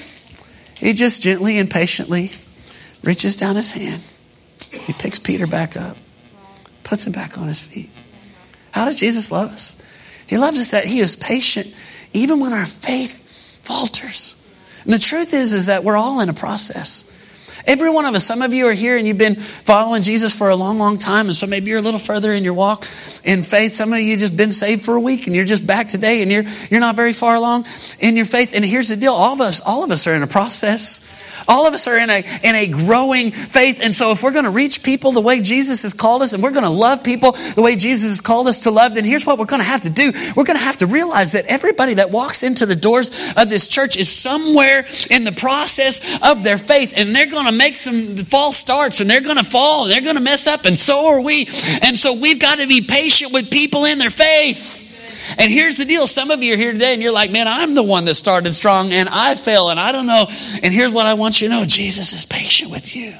He 0.78 0.92
just 0.92 1.22
gently 1.22 1.58
and 1.58 1.70
patiently 1.70 2.30
reaches 3.02 3.36
down 3.36 3.56
his 3.56 3.72
hand. 3.72 4.02
He 4.70 4.92
picks 4.92 5.18
Peter 5.18 5.46
back 5.46 5.76
up, 5.76 5.96
puts 6.84 7.06
him 7.06 7.12
back 7.12 7.38
on 7.38 7.48
his 7.48 7.60
feet. 7.60 7.90
How 8.72 8.84
does 8.84 9.00
Jesus 9.00 9.32
love 9.32 9.50
us? 9.50 9.82
He 10.28 10.38
loves 10.38 10.60
us 10.60 10.70
that 10.70 10.84
He 10.84 11.00
is 11.00 11.16
patient 11.16 11.74
even 12.12 12.38
when 12.38 12.52
our 12.52 12.66
faith 12.66 13.60
falters. 13.64 14.34
And 14.84 14.92
the 14.92 14.98
truth 14.98 15.34
is, 15.34 15.52
is 15.52 15.66
that 15.66 15.84
we're 15.84 15.96
all 15.96 16.20
in 16.20 16.28
a 16.28 16.34
process. 16.34 17.04
Every 17.68 17.90
one 17.90 18.06
of 18.06 18.14
us, 18.14 18.24
some 18.24 18.40
of 18.40 18.54
you 18.54 18.66
are 18.68 18.72
here 18.72 18.96
and 18.96 19.06
you've 19.06 19.18
been 19.18 19.34
following 19.34 20.02
Jesus 20.02 20.34
for 20.34 20.48
a 20.48 20.56
long, 20.56 20.78
long 20.78 20.96
time. 20.96 21.26
And 21.26 21.36
so 21.36 21.46
maybe 21.46 21.66
you're 21.66 21.80
a 21.80 21.82
little 21.82 22.00
further 22.00 22.32
in 22.32 22.42
your 22.42 22.54
walk 22.54 22.84
in 23.24 23.42
faith. 23.42 23.74
Some 23.74 23.92
of 23.92 24.00
you 24.00 24.16
just 24.16 24.38
been 24.38 24.52
saved 24.52 24.82
for 24.82 24.94
a 24.94 25.00
week 25.00 25.26
and 25.26 25.36
you're 25.36 25.44
just 25.44 25.66
back 25.66 25.88
today 25.88 26.22
and 26.22 26.32
you're, 26.32 26.44
you're 26.70 26.80
not 26.80 26.96
very 26.96 27.12
far 27.12 27.36
along 27.36 27.66
in 28.00 28.16
your 28.16 28.24
faith. 28.24 28.56
And 28.56 28.64
here's 28.64 28.88
the 28.88 28.96
deal. 28.96 29.12
All 29.12 29.34
of 29.34 29.42
us, 29.42 29.60
all 29.60 29.84
of 29.84 29.90
us 29.90 30.06
are 30.06 30.14
in 30.14 30.22
a 30.22 30.26
process. 30.26 31.14
All 31.48 31.66
of 31.66 31.72
us 31.72 31.88
are 31.88 31.96
in 31.96 32.10
a, 32.10 32.18
in 32.42 32.54
a 32.54 32.66
growing 32.66 33.30
faith. 33.30 33.80
And 33.82 33.94
so 33.94 34.12
if 34.12 34.22
we're 34.22 34.32
going 34.32 34.44
to 34.44 34.50
reach 34.50 34.82
people 34.82 35.12
the 35.12 35.22
way 35.22 35.40
Jesus 35.40 35.82
has 35.82 35.94
called 35.94 36.20
us 36.20 36.34
and 36.34 36.42
we're 36.42 36.52
going 36.52 36.64
to 36.64 36.70
love 36.70 37.02
people 37.02 37.32
the 37.32 37.62
way 37.62 37.74
Jesus 37.74 38.10
has 38.10 38.20
called 38.20 38.48
us 38.48 38.60
to 38.60 38.70
love, 38.70 38.94
then 38.94 39.04
here's 39.04 39.24
what 39.24 39.38
we're 39.38 39.46
going 39.46 39.62
to 39.62 39.66
have 39.66 39.82
to 39.82 39.90
do. 39.90 40.12
We're 40.36 40.44
going 40.44 40.58
to 40.58 40.64
have 40.64 40.76
to 40.78 40.86
realize 40.86 41.32
that 41.32 41.46
everybody 41.46 41.94
that 41.94 42.10
walks 42.10 42.42
into 42.42 42.66
the 42.66 42.76
doors 42.76 43.32
of 43.36 43.48
this 43.48 43.66
church 43.66 43.96
is 43.96 44.08
somewhere 44.08 44.84
in 45.10 45.24
the 45.24 45.34
process 45.36 46.18
of 46.30 46.44
their 46.44 46.58
faith 46.58 46.94
and 46.96 47.16
they're 47.16 47.30
going 47.30 47.46
to 47.46 47.52
make 47.58 47.76
some 47.76 48.16
false 48.16 48.56
starts 48.56 49.00
and 49.00 49.10
they're 49.10 49.20
going 49.20 49.36
to 49.36 49.44
fall 49.44 49.84
and 49.84 49.92
they're 49.92 50.00
going 50.00 50.16
to 50.16 50.22
mess 50.22 50.46
up 50.46 50.64
and 50.64 50.78
so 50.78 51.08
are 51.08 51.20
we. 51.20 51.46
And 51.82 51.96
so 51.96 52.18
we've 52.18 52.40
got 52.40 52.58
to 52.58 52.66
be 52.66 52.80
patient 52.80 53.32
with 53.32 53.50
people 53.50 53.84
in 53.84 53.98
their 53.98 54.10
faith. 54.10 54.76
And 55.38 55.52
here's 55.52 55.76
the 55.76 55.84
deal 55.84 56.06
some 56.06 56.30
of 56.30 56.42
you 56.42 56.54
are 56.54 56.56
here 56.56 56.72
today 56.72 56.94
and 56.94 57.02
you're 57.02 57.12
like, 57.12 57.30
man, 57.30 57.46
I'm 57.48 57.74
the 57.74 57.82
one 57.82 58.06
that 58.06 58.14
started 58.14 58.54
strong 58.54 58.92
and 58.92 59.08
I 59.08 59.34
fail 59.34 59.68
and 59.68 59.78
I 59.78 59.92
don't 59.92 60.06
know. 60.06 60.26
And 60.62 60.72
here's 60.72 60.92
what 60.92 61.06
I 61.06 61.14
want 61.14 61.40
you 61.40 61.48
to 61.48 61.54
know 61.54 61.64
Jesus 61.66 62.12
is 62.12 62.24
patient 62.24 62.70
with 62.70 62.96
you. 62.96 63.12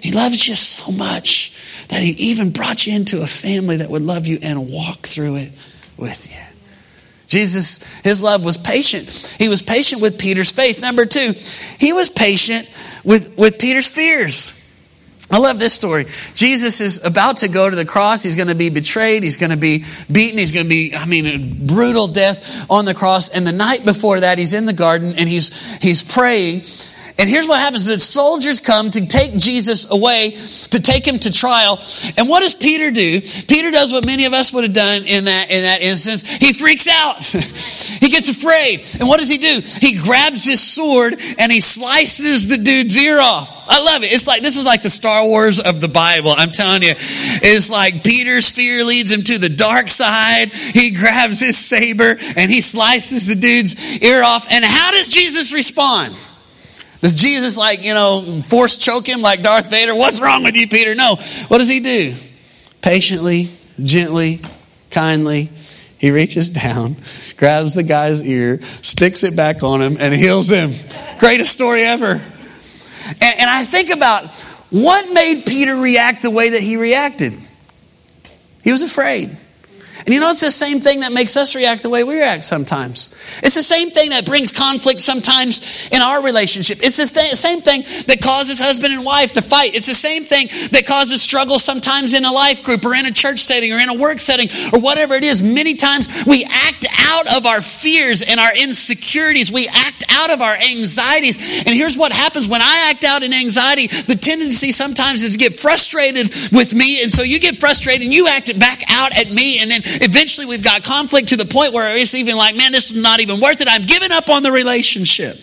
He 0.00 0.12
loves 0.12 0.46
you 0.48 0.54
so 0.54 0.92
much 0.92 1.52
that 1.88 2.02
He 2.02 2.10
even 2.30 2.50
brought 2.50 2.86
you 2.86 2.94
into 2.94 3.22
a 3.22 3.26
family 3.26 3.78
that 3.78 3.90
would 3.90 4.02
love 4.02 4.26
you 4.26 4.38
and 4.42 4.70
walk 4.70 5.06
through 5.06 5.36
it 5.36 5.52
with 5.96 6.30
you. 6.30 6.50
Jesus, 7.30 7.84
his 8.02 8.20
love 8.24 8.44
was 8.44 8.56
patient. 8.56 9.08
He 9.38 9.48
was 9.48 9.62
patient 9.62 10.02
with 10.02 10.18
Peter's 10.18 10.50
faith. 10.50 10.80
Number 10.80 11.06
two, 11.06 11.32
he 11.78 11.92
was 11.92 12.10
patient 12.10 12.68
with, 13.04 13.36
with 13.38 13.58
Peter's 13.58 13.88
fears. 13.88 14.56
I 15.30 15.38
love 15.38 15.60
this 15.60 15.72
story. 15.72 16.06
Jesus 16.34 16.80
is 16.80 17.04
about 17.04 17.38
to 17.38 17.48
go 17.48 17.70
to 17.70 17.76
the 17.76 17.84
cross. 17.84 18.24
He's 18.24 18.34
going 18.34 18.48
to 18.48 18.56
be 18.56 18.68
betrayed. 18.68 19.22
He's 19.22 19.36
going 19.36 19.50
to 19.50 19.56
be 19.56 19.84
beaten. 20.10 20.38
He's 20.38 20.50
going 20.50 20.64
to 20.64 20.68
be, 20.68 20.92
I 20.96 21.06
mean, 21.06 21.26
a 21.26 21.38
brutal 21.38 22.08
death 22.08 22.68
on 22.68 22.84
the 22.84 22.94
cross. 22.94 23.28
And 23.28 23.46
the 23.46 23.52
night 23.52 23.84
before 23.84 24.20
that, 24.20 24.38
he's 24.38 24.54
in 24.54 24.66
the 24.66 24.72
garden 24.72 25.14
and 25.16 25.28
he's, 25.28 25.78
he's 25.80 26.02
praying. 26.02 26.62
And 27.20 27.28
here's 27.28 27.46
what 27.46 27.60
happens. 27.60 27.84
The 27.84 27.98
soldiers 27.98 28.60
come 28.60 28.90
to 28.92 29.06
take 29.06 29.36
Jesus 29.36 29.90
away, 29.90 30.30
to 30.30 30.80
take 30.80 31.06
him 31.06 31.18
to 31.18 31.30
trial. 31.30 31.78
And 32.16 32.30
what 32.30 32.40
does 32.40 32.54
Peter 32.54 32.90
do? 32.90 33.20
Peter 33.20 33.70
does 33.70 33.92
what 33.92 34.06
many 34.06 34.24
of 34.24 34.32
us 34.32 34.54
would 34.54 34.64
have 34.64 34.72
done 34.72 35.04
in 35.04 35.26
that, 35.26 35.50
in 35.50 35.62
that 35.64 35.82
instance. 35.82 36.22
He 36.26 36.54
freaks 36.54 36.88
out. 36.88 37.22
he 37.26 38.08
gets 38.08 38.30
afraid. 38.30 38.86
And 38.98 39.06
what 39.06 39.20
does 39.20 39.28
he 39.28 39.36
do? 39.36 39.60
He 39.62 39.98
grabs 39.98 40.46
his 40.46 40.62
sword 40.62 41.12
and 41.38 41.52
he 41.52 41.60
slices 41.60 42.48
the 42.48 42.56
dude's 42.56 42.96
ear 42.96 43.20
off. 43.20 43.66
I 43.68 43.84
love 43.84 44.02
it. 44.02 44.14
It's 44.14 44.26
like, 44.26 44.40
this 44.40 44.56
is 44.56 44.64
like 44.64 44.80
the 44.80 44.88
Star 44.88 45.22
Wars 45.26 45.60
of 45.60 45.82
the 45.82 45.88
Bible. 45.88 46.32
I'm 46.34 46.52
telling 46.52 46.82
you. 46.82 46.94
It's 46.96 47.68
like 47.68 48.02
Peter's 48.02 48.48
fear 48.48 48.82
leads 48.82 49.12
him 49.12 49.24
to 49.24 49.36
the 49.36 49.50
dark 49.50 49.90
side. 49.90 50.48
He 50.52 50.92
grabs 50.92 51.38
his 51.44 51.58
saber 51.58 52.16
and 52.36 52.50
he 52.50 52.62
slices 52.62 53.26
the 53.26 53.36
dude's 53.36 54.02
ear 54.02 54.24
off. 54.24 54.50
And 54.50 54.64
how 54.64 54.92
does 54.92 55.10
Jesus 55.10 55.52
respond? 55.52 56.16
Does 57.00 57.14
Jesus, 57.14 57.56
like, 57.56 57.84
you 57.84 57.94
know, 57.94 58.42
force 58.42 58.76
choke 58.76 59.08
him 59.08 59.22
like 59.22 59.42
Darth 59.42 59.70
Vader? 59.70 59.94
What's 59.94 60.20
wrong 60.20 60.44
with 60.44 60.56
you, 60.56 60.68
Peter? 60.68 60.94
No. 60.94 61.16
What 61.48 61.58
does 61.58 61.68
he 61.68 61.80
do? 61.80 62.14
Patiently, 62.82 63.48
gently, 63.82 64.40
kindly, 64.90 65.48
he 65.98 66.10
reaches 66.10 66.50
down, 66.50 66.96
grabs 67.36 67.74
the 67.74 67.82
guy's 67.82 68.26
ear, 68.26 68.60
sticks 68.62 69.22
it 69.22 69.36
back 69.36 69.62
on 69.62 69.80
him, 69.80 69.96
and 69.98 70.14
heals 70.14 70.50
him. 70.50 70.72
Greatest 71.18 71.52
story 71.52 71.82
ever. 71.82 72.12
And, 72.12 73.38
and 73.38 73.50
I 73.50 73.64
think 73.64 73.90
about 73.90 74.32
what 74.70 75.12
made 75.12 75.44
Peter 75.46 75.76
react 75.76 76.22
the 76.22 76.30
way 76.30 76.50
that 76.50 76.62
he 76.62 76.76
reacted. 76.76 77.32
He 78.62 78.72
was 78.72 78.82
afraid. 78.82 79.36
And 80.10 80.16
you 80.16 80.20
know, 80.22 80.30
it's 80.30 80.40
the 80.40 80.50
same 80.50 80.80
thing 80.80 81.00
that 81.00 81.12
makes 81.12 81.36
us 81.36 81.54
react 81.54 81.84
the 81.84 81.88
way 81.88 82.02
we 82.02 82.16
react 82.16 82.42
sometimes. 82.42 83.14
It's 83.44 83.54
the 83.54 83.62
same 83.62 83.92
thing 83.92 84.10
that 84.10 84.26
brings 84.26 84.50
conflict 84.50 85.00
sometimes 85.00 85.88
in 85.92 86.02
our 86.02 86.20
relationship. 86.20 86.78
It's 86.82 86.96
the 86.96 87.06
th- 87.06 87.34
same 87.34 87.60
thing 87.60 87.82
that 88.08 88.18
causes 88.20 88.58
husband 88.58 88.92
and 88.92 89.04
wife 89.04 89.34
to 89.34 89.40
fight. 89.40 89.76
It's 89.76 89.86
the 89.86 89.94
same 89.94 90.24
thing 90.24 90.48
that 90.72 90.84
causes 90.84 91.22
struggle 91.22 91.60
sometimes 91.60 92.12
in 92.12 92.24
a 92.24 92.32
life 92.32 92.64
group 92.64 92.84
or 92.84 92.96
in 92.96 93.06
a 93.06 93.12
church 93.12 93.38
setting 93.38 93.72
or 93.72 93.78
in 93.78 93.88
a 93.88 93.94
work 93.94 94.18
setting 94.18 94.48
or 94.74 94.80
whatever 94.80 95.14
it 95.14 95.22
is. 95.22 95.44
Many 95.44 95.76
times 95.76 96.08
we 96.26 96.44
act 96.44 96.86
out 96.98 97.36
of 97.36 97.46
our 97.46 97.62
fears 97.62 98.20
and 98.22 98.40
our 98.40 98.56
insecurities. 98.56 99.52
We 99.52 99.68
act 99.68 100.02
out 100.08 100.30
of 100.30 100.42
our 100.42 100.56
anxieties. 100.56 101.62
And 101.64 101.76
here's 101.76 101.96
what 101.96 102.12
happens 102.12 102.48
when 102.48 102.62
I 102.62 102.90
act 102.90 103.04
out 103.04 103.22
in 103.22 103.32
anxiety, 103.32 103.86
the 103.86 104.18
tendency 104.20 104.72
sometimes 104.72 105.22
is 105.22 105.34
to 105.34 105.38
get 105.38 105.54
frustrated 105.54 106.28
with 106.50 106.74
me. 106.74 107.00
And 107.00 107.12
so 107.12 107.22
you 107.22 107.38
get 107.38 107.58
frustrated 107.58 108.02
and 108.02 108.12
you 108.12 108.26
act 108.26 108.48
it 108.48 108.58
back 108.58 108.82
out 108.88 109.16
at 109.16 109.30
me. 109.30 109.60
And 109.60 109.70
then 109.70 109.82
eventually 110.00 110.46
we've 110.46 110.64
got 110.64 110.82
conflict 110.82 111.28
to 111.28 111.36
the 111.36 111.44
point 111.44 111.72
where 111.72 111.96
it's 111.96 112.14
even 112.14 112.36
like, 112.36 112.56
man, 112.56 112.72
this 112.72 112.90
is 112.90 113.00
not 113.00 113.20
even 113.20 113.40
worth 113.40 113.60
it. 113.60 113.68
I'm 113.68 113.84
giving 113.84 114.10
up 114.10 114.28
on 114.28 114.42
the 114.42 114.50
relationship. 114.50 115.36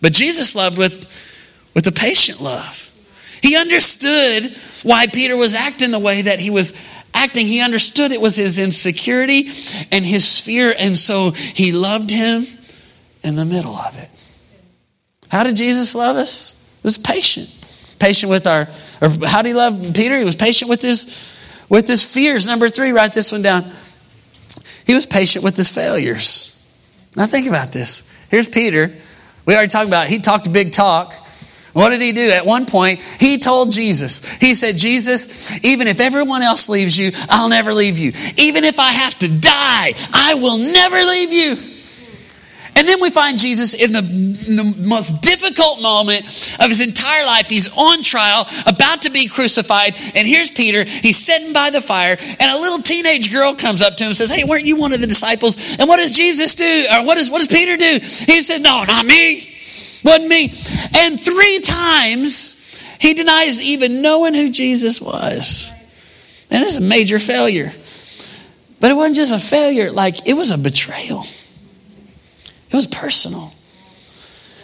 But 0.00 0.12
Jesus 0.12 0.54
loved 0.54 0.78
with, 0.78 1.72
with 1.74 1.86
a 1.86 1.92
patient 1.92 2.40
love. 2.40 2.82
He 3.42 3.56
understood 3.56 4.54
why 4.82 5.06
Peter 5.06 5.36
was 5.36 5.54
acting 5.54 5.90
the 5.90 5.98
way 5.98 6.22
that 6.22 6.38
he 6.38 6.50
was 6.50 6.78
acting. 7.14 7.46
He 7.46 7.60
understood 7.60 8.12
it 8.12 8.20
was 8.20 8.36
his 8.36 8.58
insecurity 8.58 9.48
and 9.90 10.04
his 10.04 10.38
fear, 10.38 10.74
and 10.78 10.96
so 10.96 11.30
he 11.30 11.72
loved 11.72 12.10
him 12.10 12.46
in 13.22 13.36
the 13.36 13.44
middle 13.44 13.74
of 13.74 13.98
it. 13.98 14.08
How 15.30 15.42
did 15.42 15.56
Jesus 15.56 15.94
love 15.94 16.16
us? 16.16 16.78
He 16.82 16.86
was 16.86 16.98
patient. 16.98 17.52
Patient 17.98 18.30
with 18.30 18.46
our, 18.46 18.68
or 19.00 19.08
how 19.26 19.42
did 19.42 19.48
he 19.48 19.54
love 19.54 19.80
Peter? 19.94 20.18
He 20.18 20.24
was 20.24 20.36
patient 20.36 20.68
with 20.68 20.82
his 20.82 21.35
with 21.68 21.86
his 21.86 22.04
fears. 22.04 22.46
Number 22.46 22.68
three, 22.68 22.92
write 22.92 23.12
this 23.12 23.32
one 23.32 23.42
down. 23.42 23.70
He 24.86 24.94
was 24.94 25.06
patient 25.06 25.44
with 25.44 25.56
his 25.56 25.70
failures. 25.70 26.52
Now 27.16 27.26
think 27.26 27.48
about 27.48 27.72
this. 27.72 28.12
Here's 28.30 28.48
Peter. 28.48 28.92
We 29.44 29.54
already 29.54 29.68
talked 29.68 29.88
about 29.88 30.06
it. 30.06 30.10
He 30.10 30.18
talked 30.18 30.52
big 30.52 30.72
talk. 30.72 31.12
What 31.72 31.90
did 31.90 32.00
he 32.00 32.12
do? 32.12 32.30
At 32.30 32.46
one 32.46 32.64
point, 32.64 33.00
he 33.20 33.38
told 33.38 33.70
Jesus, 33.70 34.32
he 34.36 34.54
said, 34.54 34.78
Jesus, 34.78 35.62
even 35.62 35.88
if 35.88 36.00
everyone 36.00 36.40
else 36.40 36.70
leaves 36.70 36.98
you, 36.98 37.10
I'll 37.28 37.50
never 37.50 37.74
leave 37.74 37.98
you. 37.98 38.12
Even 38.38 38.64
if 38.64 38.80
I 38.80 38.92
have 38.92 39.18
to 39.18 39.28
die, 39.28 39.92
I 40.12 40.34
will 40.34 40.56
never 40.56 40.96
leave 40.96 41.32
you. 41.32 41.75
And 42.86 42.92
then 42.92 43.00
we 43.00 43.10
find 43.10 43.36
Jesus 43.36 43.74
in 43.74 43.90
the, 43.90 43.98
in 43.98 44.54
the 44.54 44.74
most 44.86 45.20
difficult 45.20 45.82
moment 45.82 46.24
of 46.60 46.68
his 46.68 46.86
entire 46.86 47.26
life. 47.26 47.48
He's 47.48 47.76
on 47.76 48.04
trial, 48.04 48.46
about 48.64 49.02
to 49.02 49.10
be 49.10 49.26
crucified. 49.26 49.96
And 50.14 50.24
here's 50.28 50.52
Peter. 50.52 50.84
He's 50.84 51.16
sitting 51.16 51.52
by 51.52 51.70
the 51.70 51.80
fire, 51.80 52.16
and 52.16 52.42
a 52.42 52.56
little 52.60 52.78
teenage 52.78 53.32
girl 53.32 53.56
comes 53.56 53.82
up 53.82 53.96
to 53.96 54.04
him 54.04 54.10
and 54.10 54.16
says, 54.16 54.32
Hey, 54.32 54.44
weren't 54.44 54.66
you 54.66 54.76
one 54.76 54.92
of 54.92 55.00
the 55.00 55.08
disciples? 55.08 55.76
And 55.80 55.88
what 55.88 55.96
does 55.96 56.16
Jesus 56.16 56.54
do? 56.54 56.84
Or 56.92 57.04
what 57.04 57.16
does, 57.16 57.28
what 57.28 57.38
does 57.38 57.48
Peter 57.48 57.76
do? 57.76 57.98
He 58.00 58.40
said, 58.40 58.62
No, 58.62 58.84
not 58.84 59.04
me. 59.04 59.52
Wasn't 60.04 60.28
me. 60.28 60.54
And 60.94 61.20
three 61.20 61.58
times 61.62 62.80
he 63.00 63.14
denies 63.14 63.60
even 63.60 64.00
knowing 64.00 64.34
who 64.34 64.52
Jesus 64.52 65.00
was. 65.00 65.72
And 66.52 66.62
this 66.62 66.76
is 66.76 66.84
a 66.84 66.88
major 66.88 67.18
failure. 67.18 67.72
But 68.80 68.92
it 68.92 68.94
wasn't 68.94 69.16
just 69.16 69.32
a 69.32 69.40
failure, 69.40 69.90
like 69.90 70.28
it 70.28 70.34
was 70.34 70.52
a 70.52 70.58
betrayal. 70.58 71.24
It 72.68 72.74
was 72.74 72.86
personal. 72.86 73.52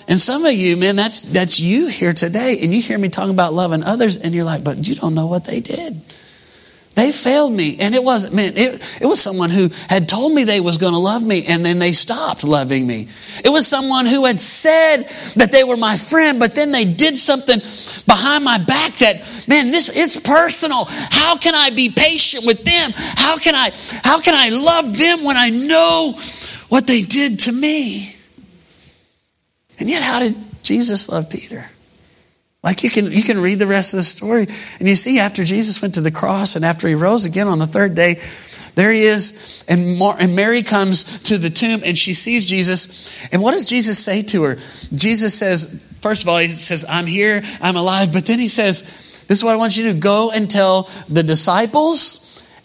And 0.09 0.19
some 0.19 0.45
of 0.45 0.53
you, 0.53 0.77
man, 0.77 0.97
that's 0.97 1.23
that's 1.23 1.61
you 1.61 1.87
here 1.87 2.13
today, 2.13 2.59
and 2.63 2.75
you 2.75 2.83
hear 2.83 2.99
me 2.99 3.09
talking 3.09 3.33
about 3.33 3.55
loving 3.55 3.83
others, 3.83 4.17
and 4.19 4.35
you're 4.35 4.45
like, 4.45 4.65
but 4.65 4.87
you 4.87 4.95
don't 4.95 5.15
know 5.15 5.27
what 5.27 5.45
they 5.45 5.61
did. 5.61 6.03
They 6.95 7.11
failed 7.11 7.53
me. 7.53 7.79
And 7.81 7.95
it 7.95 8.05
wasn't, 8.05 8.35
man, 8.35 8.53
it, 8.57 8.81
it 9.01 9.07
was 9.07 9.19
someone 9.19 9.49
who 9.49 9.71
had 9.89 10.09
told 10.09 10.33
me 10.33 10.45
they 10.45 10.61
was 10.61 10.77
going 10.77 10.93
to 10.93 10.99
love 10.99 11.23
me 11.23 11.45
and 11.49 11.65
then 11.65 11.79
they 11.79 11.93
stopped 11.93 12.45
loving 12.45 12.87
me. 12.87 13.09
It 13.43 13.49
was 13.49 13.67
someone 13.67 14.05
who 14.05 14.27
had 14.27 14.39
said 14.39 15.05
that 15.37 15.51
they 15.53 15.65
were 15.65 15.79
my 15.79 15.97
friend, 15.97 16.39
but 16.39 16.55
then 16.55 16.71
they 16.71 16.85
did 16.85 17.17
something 17.17 17.59
behind 18.07 18.45
my 18.45 18.59
back 18.59 18.99
that, 18.99 19.17
man, 19.49 19.71
this, 19.71 19.89
it's 19.95 20.21
personal. 20.21 20.85
How 20.87 21.37
can 21.37 21.55
I 21.55 21.71
be 21.71 21.89
patient 21.89 22.45
with 22.45 22.63
them? 22.63 22.93
How 22.95 23.39
can 23.39 23.55
I, 23.55 23.71
how 24.05 24.21
can 24.21 24.35
I 24.35 24.51
love 24.51 24.97
them 24.97 25.25
when 25.25 25.39
I 25.39 25.49
know 25.49 26.19
what 26.73 26.87
they 26.87 27.03
did 27.03 27.41
to 27.41 27.53
me? 27.53 28.17
And 29.79 29.91
yet, 29.91 30.03
how 30.03 30.21
did 30.21 30.35
Jesus 30.63 31.11
love 31.11 31.29
Peter? 31.29 31.67
Like 32.63 32.83
you 32.83 32.89
can 32.89 33.13
you 33.13 33.23
can 33.23 33.43
read 33.43 33.59
the 33.59 33.67
rest 33.67 33.93
of 33.93 33.99
the 33.99 34.05
story 34.05 34.47
and 34.79 34.89
you 34.89 34.95
see 34.95 35.19
after 35.19 35.45
Jesus 35.45 35.83
went 35.83 35.97
to 35.97 36.01
the 36.01 36.11
cross 36.11 36.57
and 36.57 36.65
after 36.65 36.89
he 36.89 36.95
rose 36.95 37.27
again 37.27 37.47
on 37.47 37.59
the 37.59 37.67
third 37.67 37.95
day, 37.95 38.23
there 38.75 38.91
he 38.91 39.03
is 39.03 39.67
and, 39.69 39.99
Mar- 39.99 40.17
and 40.19 40.35
Mary 40.35 40.63
comes 40.63 41.25
to 41.25 41.37
the 41.37 41.51
tomb 41.51 41.83
and 41.85 41.99
she 41.99 42.15
sees 42.15 42.49
Jesus. 42.49 43.31
And 43.35 43.43
what 43.43 43.53
does 43.53 43.67
Jesus 43.67 44.03
say 44.03 44.23
to 44.23 44.45
her? 44.45 44.55
Jesus 44.95 45.35
says, 45.35 45.87
first 46.01 46.23
of 46.23 46.31
all, 46.31 46.39
he 46.39 46.47
says, 46.47 46.87
"I'm 46.89 47.07
here, 47.07 47.43
I'm 47.61 47.77
alive." 47.77 48.15
But 48.15 48.25
then 48.25 48.39
he 48.39 48.49
says, 48.49 48.81
"This 49.29 49.37
is 49.37 49.45
what 49.45 49.53
I 49.53 49.57
want 49.57 49.77
you 49.77 49.85
to 49.89 49.93
do: 49.93 50.01
go 50.01 50.31
and 50.31 50.51
tell 50.51 50.89
the 51.07 51.23
disciples." 51.23 52.23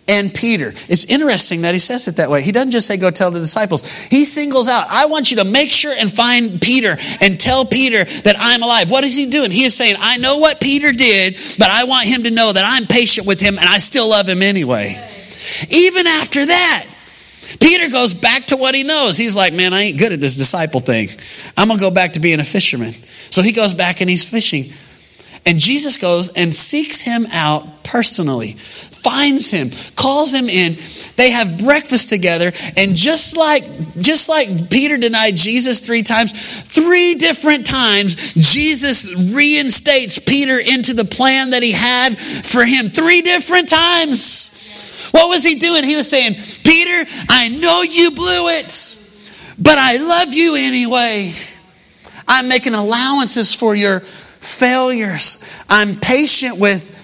And 0.08 0.34
Peter. 0.34 0.70
It's 0.88 1.06
interesting 1.06 1.62
that 1.62 1.74
he 1.74 1.80
says 1.80 2.08
it 2.08 2.15
that 2.17 2.30
way. 2.30 2.41
He 2.41 2.52
doesn't 2.52 2.72
just 2.72 2.88
say, 2.88 2.98
go 2.98 3.12
tell 3.12 3.32
the 3.32 3.39
disciples. 3.39 3.88
He 4.06 4.24
singles 4.26 4.67
out, 4.70 4.88
I 4.89 5.08
want 5.08 5.32
you 5.32 5.38
to 5.38 5.43
make 5.43 5.72
sure 5.72 5.93
and 5.98 6.12
find 6.12 6.62
Peter 6.62 6.98
and 7.22 7.39
tell 7.39 7.65
Peter 7.65 8.04
that 8.04 8.36
I'm 8.39 8.63
alive. 8.63 8.89
What 8.89 9.04
is 9.04 9.15
he 9.15 9.30
doing? 9.30 9.52
He 9.52 9.63
is 9.63 9.76
saying, 9.76 9.96
I 10.00 10.17
know 10.17 10.38
what 10.38 10.62
Peter 10.62 10.91
did, 10.91 11.36
but 11.60 11.70
I 11.70 11.84
want 11.84 12.08
him 12.08 12.24
to 12.24 12.32
know 12.32 12.54
that 12.54 12.63
I'm 12.65 12.88
patient 12.88 13.28
with 13.28 13.41
him 13.41 13.58
and 13.58 13.67
I 13.67 13.80
still 13.80 14.10
love 14.10 14.28
him 14.28 14.41
anyway. 14.41 15.04
Even 15.70 16.08
after 16.08 16.46
that, 16.46 16.86
Peter 17.60 17.89
goes 17.89 18.13
back 18.13 18.48
to 18.48 18.58
what 18.58 18.76
he 18.76 18.84
knows. 18.84 19.17
He's 19.17 19.36
like, 19.36 19.54
man, 19.54 19.74
I 19.74 19.84
ain't 19.84 20.00
good 20.00 20.12
at 20.12 20.20
this 20.20 20.36
disciple 20.36 20.80
thing. 20.80 21.10
I'm 21.56 21.67
going 21.67 21.80
to 21.80 21.84
go 21.84 21.91
back 21.91 22.13
to 22.13 22.20
being 22.20 22.39
a 22.39 22.43
fisherman. 22.43 22.93
So 23.30 23.41
he 23.41 23.52
goes 23.52 23.74
back 23.74 24.02
and 24.02 24.10
he's 24.10 24.30
fishing. 24.30 24.74
And 25.46 25.60
Jesus 25.60 25.96
goes 25.96 26.28
and 26.34 26.54
seeks 26.54 27.02
him 27.02 27.26
out 27.32 27.86
personally 27.86 28.58
finds 29.02 29.52
him, 29.52 29.70
calls 29.96 30.34
him 30.34 30.50
in. 30.50 30.78
They 31.16 31.32
have 31.32 31.60
breakfast 31.60 32.10
together, 32.10 32.52
and 32.76 32.96
just 32.96 33.36
like 33.38 33.64
just 33.98 34.30
like 34.30 34.70
Peter 34.70 34.98
denied 34.98 35.36
Jesus 35.36 35.80
three 35.80 36.04
times, 36.04 36.32
three 36.62 37.16
different 37.16 37.66
times 37.66 38.34
Jesus 38.34 39.14
reinstates 39.34 40.20
Peter 40.20 40.60
into 40.60 40.94
the 40.94 41.06
plan 41.06 41.52
that 41.52 41.64
he 41.64 41.72
had 41.72 42.18
for 42.18 42.64
him. 42.64 42.90
Three 42.90 43.22
different 43.22 43.70
times. 43.70 45.10
What 45.12 45.30
was 45.30 45.44
he 45.44 45.56
doing? 45.56 45.84
He 45.84 45.96
was 45.96 46.10
saying, 46.10 46.36
Peter, 46.64 47.10
I 47.30 47.50
know 47.50 47.82
you 47.82 48.12
blew 48.12 48.50
it, 48.50 49.56
but 49.58 49.78
I 49.78 49.98
love 49.98 50.34
you 50.34 50.56
anyway. 50.56 51.34
I'm 52.28 52.48
making 52.48 52.74
allowances 52.74 53.54
for 53.54 53.74
your 53.74 54.02
failures. 54.02 55.44
I'm 55.70 55.96
patient 56.00 56.58
with 56.58 56.97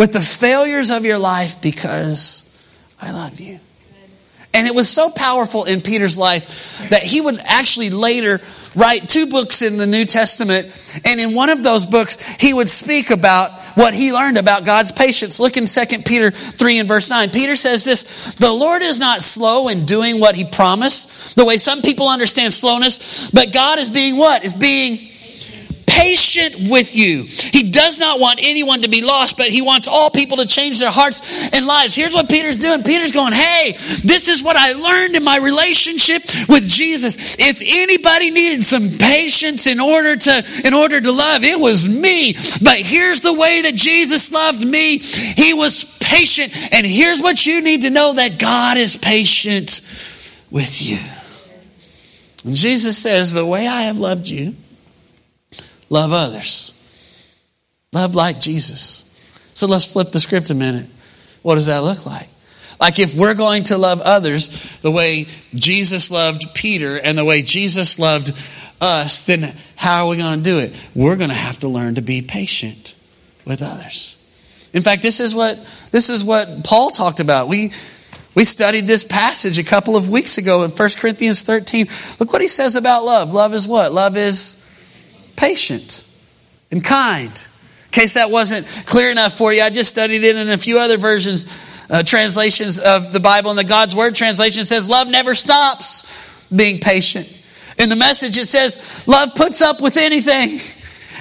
with 0.00 0.14
the 0.14 0.20
failures 0.20 0.90
of 0.90 1.04
your 1.04 1.18
life 1.18 1.60
because 1.60 2.58
I 3.02 3.12
love 3.12 3.38
you. 3.38 3.60
And 4.54 4.66
it 4.66 4.74
was 4.74 4.88
so 4.88 5.10
powerful 5.10 5.64
in 5.64 5.82
Peter's 5.82 6.16
life 6.16 6.88
that 6.88 7.02
he 7.02 7.20
would 7.20 7.38
actually 7.44 7.90
later 7.90 8.40
write 8.74 9.10
two 9.10 9.26
books 9.26 9.60
in 9.60 9.76
the 9.76 9.86
New 9.86 10.06
Testament. 10.06 11.02
And 11.04 11.20
in 11.20 11.34
one 11.34 11.50
of 11.50 11.62
those 11.62 11.84
books, 11.84 12.26
he 12.36 12.54
would 12.54 12.66
speak 12.66 13.10
about 13.10 13.52
what 13.74 13.92
he 13.92 14.10
learned 14.10 14.38
about 14.38 14.64
God's 14.64 14.90
patience. 14.90 15.38
Look 15.38 15.58
in 15.58 15.66
2 15.66 15.98
Peter 16.06 16.30
3 16.30 16.78
and 16.78 16.88
verse 16.88 17.10
9. 17.10 17.28
Peter 17.28 17.54
says 17.54 17.84
this 17.84 18.34
The 18.36 18.50
Lord 18.50 18.80
is 18.80 18.98
not 18.98 19.20
slow 19.20 19.68
in 19.68 19.84
doing 19.84 20.18
what 20.18 20.34
he 20.34 20.44
promised, 20.44 21.36
the 21.36 21.44
way 21.44 21.58
some 21.58 21.82
people 21.82 22.08
understand 22.08 22.54
slowness, 22.54 23.30
but 23.32 23.52
God 23.52 23.78
is 23.78 23.90
being 23.90 24.16
what? 24.16 24.46
Is 24.46 24.54
being 24.54 25.09
patient 25.90 26.70
with 26.70 26.96
you. 26.96 27.24
He 27.24 27.70
does 27.70 27.98
not 27.98 28.20
want 28.20 28.40
anyone 28.42 28.82
to 28.82 28.88
be 28.88 29.02
lost, 29.04 29.36
but 29.36 29.48
he 29.48 29.62
wants 29.62 29.88
all 29.88 30.10
people 30.10 30.38
to 30.38 30.46
change 30.46 30.78
their 30.78 30.90
hearts 30.90 31.52
and 31.54 31.66
lives. 31.66 31.94
Here's 31.94 32.14
what 32.14 32.28
Peter's 32.28 32.58
doing. 32.58 32.82
Peter's 32.82 33.12
going, 33.12 33.32
Hey, 33.32 33.72
this 34.04 34.28
is 34.28 34.42
what 34.42 34.56
I 34.56 34.72
learned 34.72 35.16
in 35.16 35.24
my 35.24 35.38
relationship 35.38 36.22
with 36.48 36.68
Jesus. 36.68 37.36
If 37.38 37.60
anybody 37.64 38.30
needed 38.30 38.62
some 38.62 38.90
patience 38.98 39.66
in 39.66 39.80
order 39.80 40.16
to, 40.16 40.62
in 40.64 40.74
order 40.74 41.00
to 41.00 41.12
love, 41.12 41.42
it 41.44 41.58
was 41.58 41.88
me. 41.88 42.34
But 42.62 42.78
here's 42.78 43.20
the 43.20 43.34
way 43.34 43.62
that 43.62 43.74
Jesus 43.74 44.30
loved 44.32 44.66
me. 44.66 44.98
He 44.98 45.54
was 45.54 45.84
patient. 45.98 46.54
And 46.72 46.86
here's 46.86 47.20
what 47.20 47.44
you 47.46 47.60
need 47.62 47.82
to 47.82 47.90
know 47.90 48.14
that 48.14 48.38
God 48.38 48.76
is 48.76 48.96
patient 48.96 49.80
with 50.50 50.80
you. 50.82 50.98
And 52.44 52.56
Jesus 52.56 52.96
says, 52.98 53.32
The 53.32 53.46
way 53.46 53.66
I 53.66 53.82
have 53.82 53.98
loved 53.98 54.28
you, 54.28 54.54
love 55.90 56.12
others. 56.12 56.76
Love 57.92 58.14
like 58.14 58.40
Jesus. 58.40 59.06
So 59.54 59.66
let's 59.66 59.84
flip 59.84 60.10
the 60.10 60.20
script 60.20 60.48
a 60.50 60.54
minute. 60.54 60.88
What 61.42 61.56
does 61.56 61.66
that 61.66 61.82
look 61.82 62.06
like? 62.06 62.28
Like 62.80 62.98
if 62.98 63.14
we're 63.14 63.34
going 63.34 63.64
to 63.64 63.76
love 63.76 64.00
others 64.00 64.48
the 64.80 64.90
way 64.90 65.26
Jesus 65.54 66.10
loved 66.10 66.54
Peter 66.54 66.98
and 66.98 67.18
the 67.18 67.24
way 67.24 67.42
Jesus 67.42 67.98
loved 67.98 68.32
us, 68.80 69.26
then 69.26 69.44
how 69.76 70.04
are 70.04 70.10
we 70.10 70.16
going 70.16 70.38
to 70.38 70.44
do 70.44 70.58
it? 70.60 70.74
We're 70.94 71.16
going 71.16 71.28
to 71.28 71.36
have 71.36 71.58
to 71.60 71.68
learn 71.68 71.96
to 71.96 72.02
be 72.02 72.22
patient 72.22 72.94
with 73.44 73.60
others. 73.62 74.16
In 74.72 74.82
fact, 74.82 75.02
this 75.02 75.20
is 75.20 75.34
what 75.34 75.56
this 75.90 76.10
is 76.10 76.24
what 76.24 76.64
Paul 76.64 76.90
talked 76.90 77.20
about. 77.20 77.48
We 77.48 77.72
we 78.34 78.44
studied 78.44 78.86
this 78.86 79.02
passage 79.02 79.58
a 79.58 79.64
couple 79.64 79.96
of 79.96 80.08
weeks 80.08 80.38
ago 80.38 80.62
in 80.62 80.70
1 80.70 80.88
Corinthians 80.96 81.42
13. 81.42 81.86
Look 82.20 82.32
what 82.32 82.40
he 82.40 82.48
says 82.48 82.76
about 82.76 83.04
love. 83.04 83.32
Love 83.32 83.52
is 83.52 83.66
what? 83.66 83.92
Love 83.92 84.16
is 84.16 84.59
patient 85.40 86.06
and 86.70 86.84
kind. 86.84 87.30
In 87.30 87.90
case 87.90 88.14
that 88.14 88.30
wasn't 88.30 88.66
clear 88.86 89.10
enough 89.10 89.36
for 89.36 89.52
you, 89.52 89.62
I 89.62 89.70
just 89.70 89.90
studied 89.90 90.22
it 90.22 90.36
in 90.36 90.50
a 90.50 90.58
few 90.58 90.78
other 90.78 90.98
versions, 90.98 91.86
uh, 91.90 92.02
translations 92.04 92.78
of 92.78 93.12
the 93.12 93.18
Bible. 93.18 93.50
And 93.50 93.58
the 93.58 93.64
God's 93.64 93.96
Word 93.96 94.14
translation 94.14 94.64
says, 94.64 94.88
Love 94.88 95.08
never 95.08 95.34
stops 95.34 96.46
being 96.54 96.78
patient. 96.78 97.26
In 97.78 97.88
the 97.88 97.96
message, 97.96 98.36
it 98.36 98.46
says, 98.46 99.08
Love 99.08 99.34
puts 99.34 99.62
up 99.62 99.80
with 99.80 99.96
anything. 99.96 100.60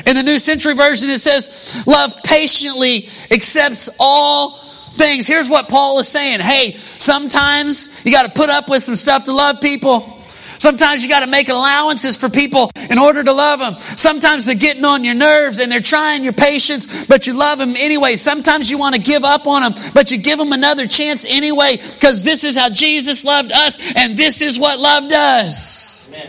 In 0.06 0.16
the 0.16 0.24
New 0.24 0.38
Century 0.38 0.76
Version, 0.76 1.10
it 1.10 1.20
says, 1.20 1.84
Love 1.88 2.12
patiently 2.24 3.10
accepts 3.32 3.90
all 4.00 4.52
things. 4.96 5.28
Here's 5.28 5.50
what 5.50 5.70
Paul 5.70 6.00
is 6.00 6.08
saying 6.08 6.42
Hey, 6.42 6.74
sometimes 6.74 8.06
you 8.06 8.12
got 8.12 8.26
to 8.26 8.32
put 8.32 8.50
up 8.50 8.70
with 8.70 8.84
some 8.84 8.96
stuff 8.96 9.24
to 9.24 9.34
love 9.34 9.62
people. 9.62 10.19
Sometimes 10.60 11.04
you 11.04 11.10
got 11.10 11.22
to 11.22 11.28
make 11.28 11.50
allowances 11.50 12.18
for 12.18 12.30
people 12.30 12.70
in 12.92 13.00
order 13.00 13.24
to 13.24 13.32
love 13.32 13.60
them. 13.60 13.76
Sometimes 13.76 14.46
they're 14.46 14.56
getting 14.56 14.86
on 14.86 15.04
your 15.04 15.16
nerves 15.16 15.60
and 15.60 15.72
they're 15.72 15.80
trying 15.80 16.24
your 16.24 16.34
patience, 16.34 17.08
but 17.08 17.26
you 17.28 17.38
love 17.38 17.60
them 17.60 17.76
anyway. 17.78 18.16
Sometimes 18.16 18.70
you 18.70 18.78
want 18.78 18.96
to 18.96 19.02
give 19.02 19.24
up 19.24 19.48
on 19.48 19.62
them, 19.62 19.74
but 19.94 20.12
you 20.12 20.18
give 20.18 20.38
them 20.38 20.52
another 20.52 20.86
chance 20.86 21.26
anyway 21.26 21.78
because 21.78 22.24
this 22.24 22.44
is 22.44 22.58
how 22.58 22.70
Jesus 22.70 23.24
loved 23.24 23.52
us 23.52 23.94
and 23.96 24.18
this 24.18 24.42
is 24.42 24.60
what 24.60 24.80
love 24.80 25.10
does. 25.10 26.14
Amen. 26.14 26.28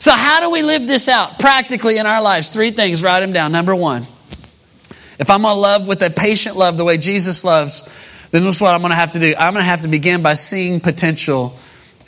So, 0.00 0.12
how 0.12 0.40
do 0.40 0.50
we 0.50 0.62
live 0.62 0.88
this 0.88 1.08
out 1.08 1.38
practically 1.38 1.98
in 1.98 2.06
our 2.06 2.20
lives? 2.20 2.52
Three 2.52 2.70
things, 2.70 3.04
write 3.04 3.20
them 3.20 3.32
down. 3.32 3.52
Number 3.52 3.76
one, 3.76 4.02
if 4.02 5.30
I'm 5.30 5.42
going 5.42 5.54
to 5.54 5.60
love 5.60 5.86
with 5.86 6.02
a 6.02 6.10
patient 6.10 6.56
love 6.56 6.76
the 6.76 6.84
way 6.84 6.96
Jesus 6.96 7.44
loves, 7.44 7.84
then 8.32 8.42
this 8.42 8.56
is 8.56 8.60
what 8.60 8.74
I'm 8.74 8.80
going 8.80 8.90
to 8.90 8.96
have 8.96 9.12
to 9.12 9.20
do. 9.20 9.34
I'm 9.38 9.52
going 9.52 9.62
to 9.62 9.68
have 9.68 9.82
to 9.82 9.88
begin 9.88 10.22
by 10.22 10.34
seeing 10.34 10.80
potential 10.80 11.56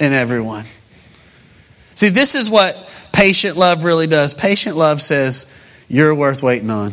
in 0.01 0.13
everyone. 0.13 0.65
See, 1.95 2.09
this 2.09 2.35
is 2.35 2.51
what 2.51 2.77
patient 3.13 3.57
love 3.57 3.85
really 3.85 4.07
does. 4.07 4.35
Patient 4.35 4.77
love 4.77 5.01
says, 5.01 5.53
You're 5.89 6.15
worth 6.15 6.43
waiting 6.43 6.71
on. 6.71 6.93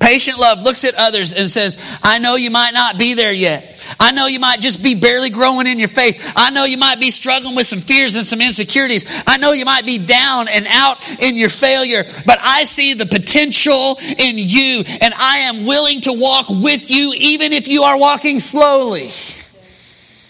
Patient 0.00 0.38
love 0.38 0.62
looks 0.62 0.84
at 0.84 0.94
others 0.98 1.32
and 1.32 1.50
says, 1.50 1.98
I 2.02 2.18
know 2.18 2.34
you 2.34 2.50
might 2.50 2.72
not 2.74 2.98
be 2.98 3.14
there 3.14 3.32
yet. 3.32 3.72
I 4.00 4.10
know 4.12 4.26
you 4.26 4.40
might 4.40 4.60
just 4.60 4.82
be 4.82 4.94
barely 4.96 5.30
growing 5.30 5.66
in 5.68 5.78
your 5.78 5.88
faith. 5.88 6.32
I 6.34 6.50
know 6.50 6.64
you 6.64 6.76
might 6.76 6.98
be 6.98 7.12
struggling 7.12 7.54
with 7.54 7.66
some 7.66 7.78
fears 7.78 8.16
and 8.16 8.26
some 8.26 8.40
insecurities. 8.40 9.22
I 9.26 9.38
know 9.38 9.52
you 9.52 9.64
might 9.64 9.86
be 9.86 9.98
down 9.98 10.48
and 10.48 10.66
out 10.68 11.08
in 11.22 11.36
your 11.36 11.48
failure, 11.48 12.02
but 12.26 12.38
I 12.42 12.64
see 12.64 12.94
the 12.94 13.06
potential 13.06 13.98
in 14.18 14.34
you 14.38 14.82
and 15.00 15.14
I 15.16 15.38
am 15.44 15.66
willing 15.66 16.00
to 16.02 16.12
walk 16.12 16.46
with 16.48 16.90
you 16.90 17.14
even 17.16 17.52
if 17.52 17.68
you 17.68 17.82
are 17.82 17.98
walking 17.98 18.40
slowly. 18.40 19.08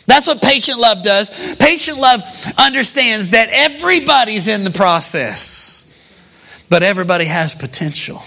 That's 0.06 0.28
what 0.28 0.40
patient 0.40 0.78
love 0.78 1.02
does. 1.02 1.56
Patient 1.56 1.98
love 1.98 2.22
understands 2.56 3.30
that 3.30 3.48
everybody's 3.50 4.48
in 4.48 4.64
the 4.64 4.70
process, 4.70 6.64
but 6.70 6.82
everybody 6.82 7.24
has 7.24 7.54
potential. 7.54 8.22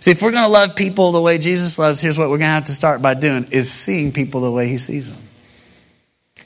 See, 0.00 0.10
if 0.10 0.22
we're 0.22 0.32
going 0.32 0.44
to 0.44 0.50
love 0.50 0.76
people 0.76 1.12
the 1.12 1.20
way 1.20 1.38
Jesus 1.38 1.78
loves, 1.78 2.00
here's 2.00 2.18
what 2.18 2.24
we're 2.24 2.38
going 2.38 2.48
to 2.48 2.54
have 2.54 2.64
to 2.64 2.72
start 2.72 3.02
by 3.02 3.14
doing 3.14 3.46
is 3.50 3.70
seeing 3.70 4.12
people 4.12 4.40
the 4.40 4.50
way 4.50 4.66
he 4.66 4.78
sees 4.78 5.14
them. 5.14 5.22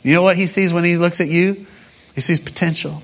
You 0.02 0.12
know 0.14 0.22
what 0.22 0.36
he 0.36 0.46
sees 0.46 0.74
when 0.74 0.84
he 0.84 0.98
looks 0.98 1.20
at 1.20 1.28
you? 1.28 1.54
He 2.14 2.20
sees 2.20 2.40
potential. 2.40 3.00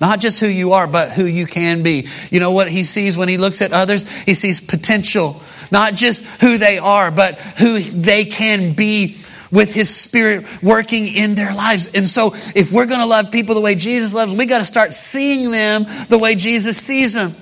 Not 0.00 0.20
just 0.20 0.40
who 0.40 0.46
you 0.46 0.72
are, 0.72 0.86
but 0.86 1.10
who 1.10 1.24
you 1.24 1.46
can 1.46 1.82
be. 1.82 2.06
You 2.30 2.38
know 2.38 2.52
what 2.52 2.68
he 2.68 2.84
sees 2.84 3.16
when 3.16 3.28
he 3.28 3.38
looks 3.38 3.62
at 3.62 3.72
others? 3.72 4.10
He 4.24 4.34
sees 4.34 4.60
potential. 4.60 5.40
Not 5.72 5.94
just 5.94 6.40
who 6.40 6.58
they 6.58 6.78
are, 6.78 7.10
but 7.10 7.36
who 7.58 7.80
they 7.80 8.24
can 8.24 8.74
be 8.74 9.16
with 9.54 9.72
his 9.72 9.88
spirit 9.88 10.44
working 10.62 11.06
in 11.06 11.36
their 11.36 11.54
lives. 11.54 11.94
And 11.94 12.06
so 12.08 12.32
if 12.34 12.72
we're 12.72 12.86
going 12.86 13.00
to 13.00 13.06
love 13.06 13.30
people 13.30 13.54
the 13.54 13.60
way 13.60 13.76
Jesus 13.76 14.12
loves, 14.12 14.34
we 14.34 14.46
got 14.46 14.58
to 14.58 14.64
start 14.64 14.92
seeing 14.92 15.50
them 15.52 15.84
the 16.08 16.18
way 16.18 16.34
Jesus 16.34 16.76
sees 16.76 17.14
them. 17.14 17.32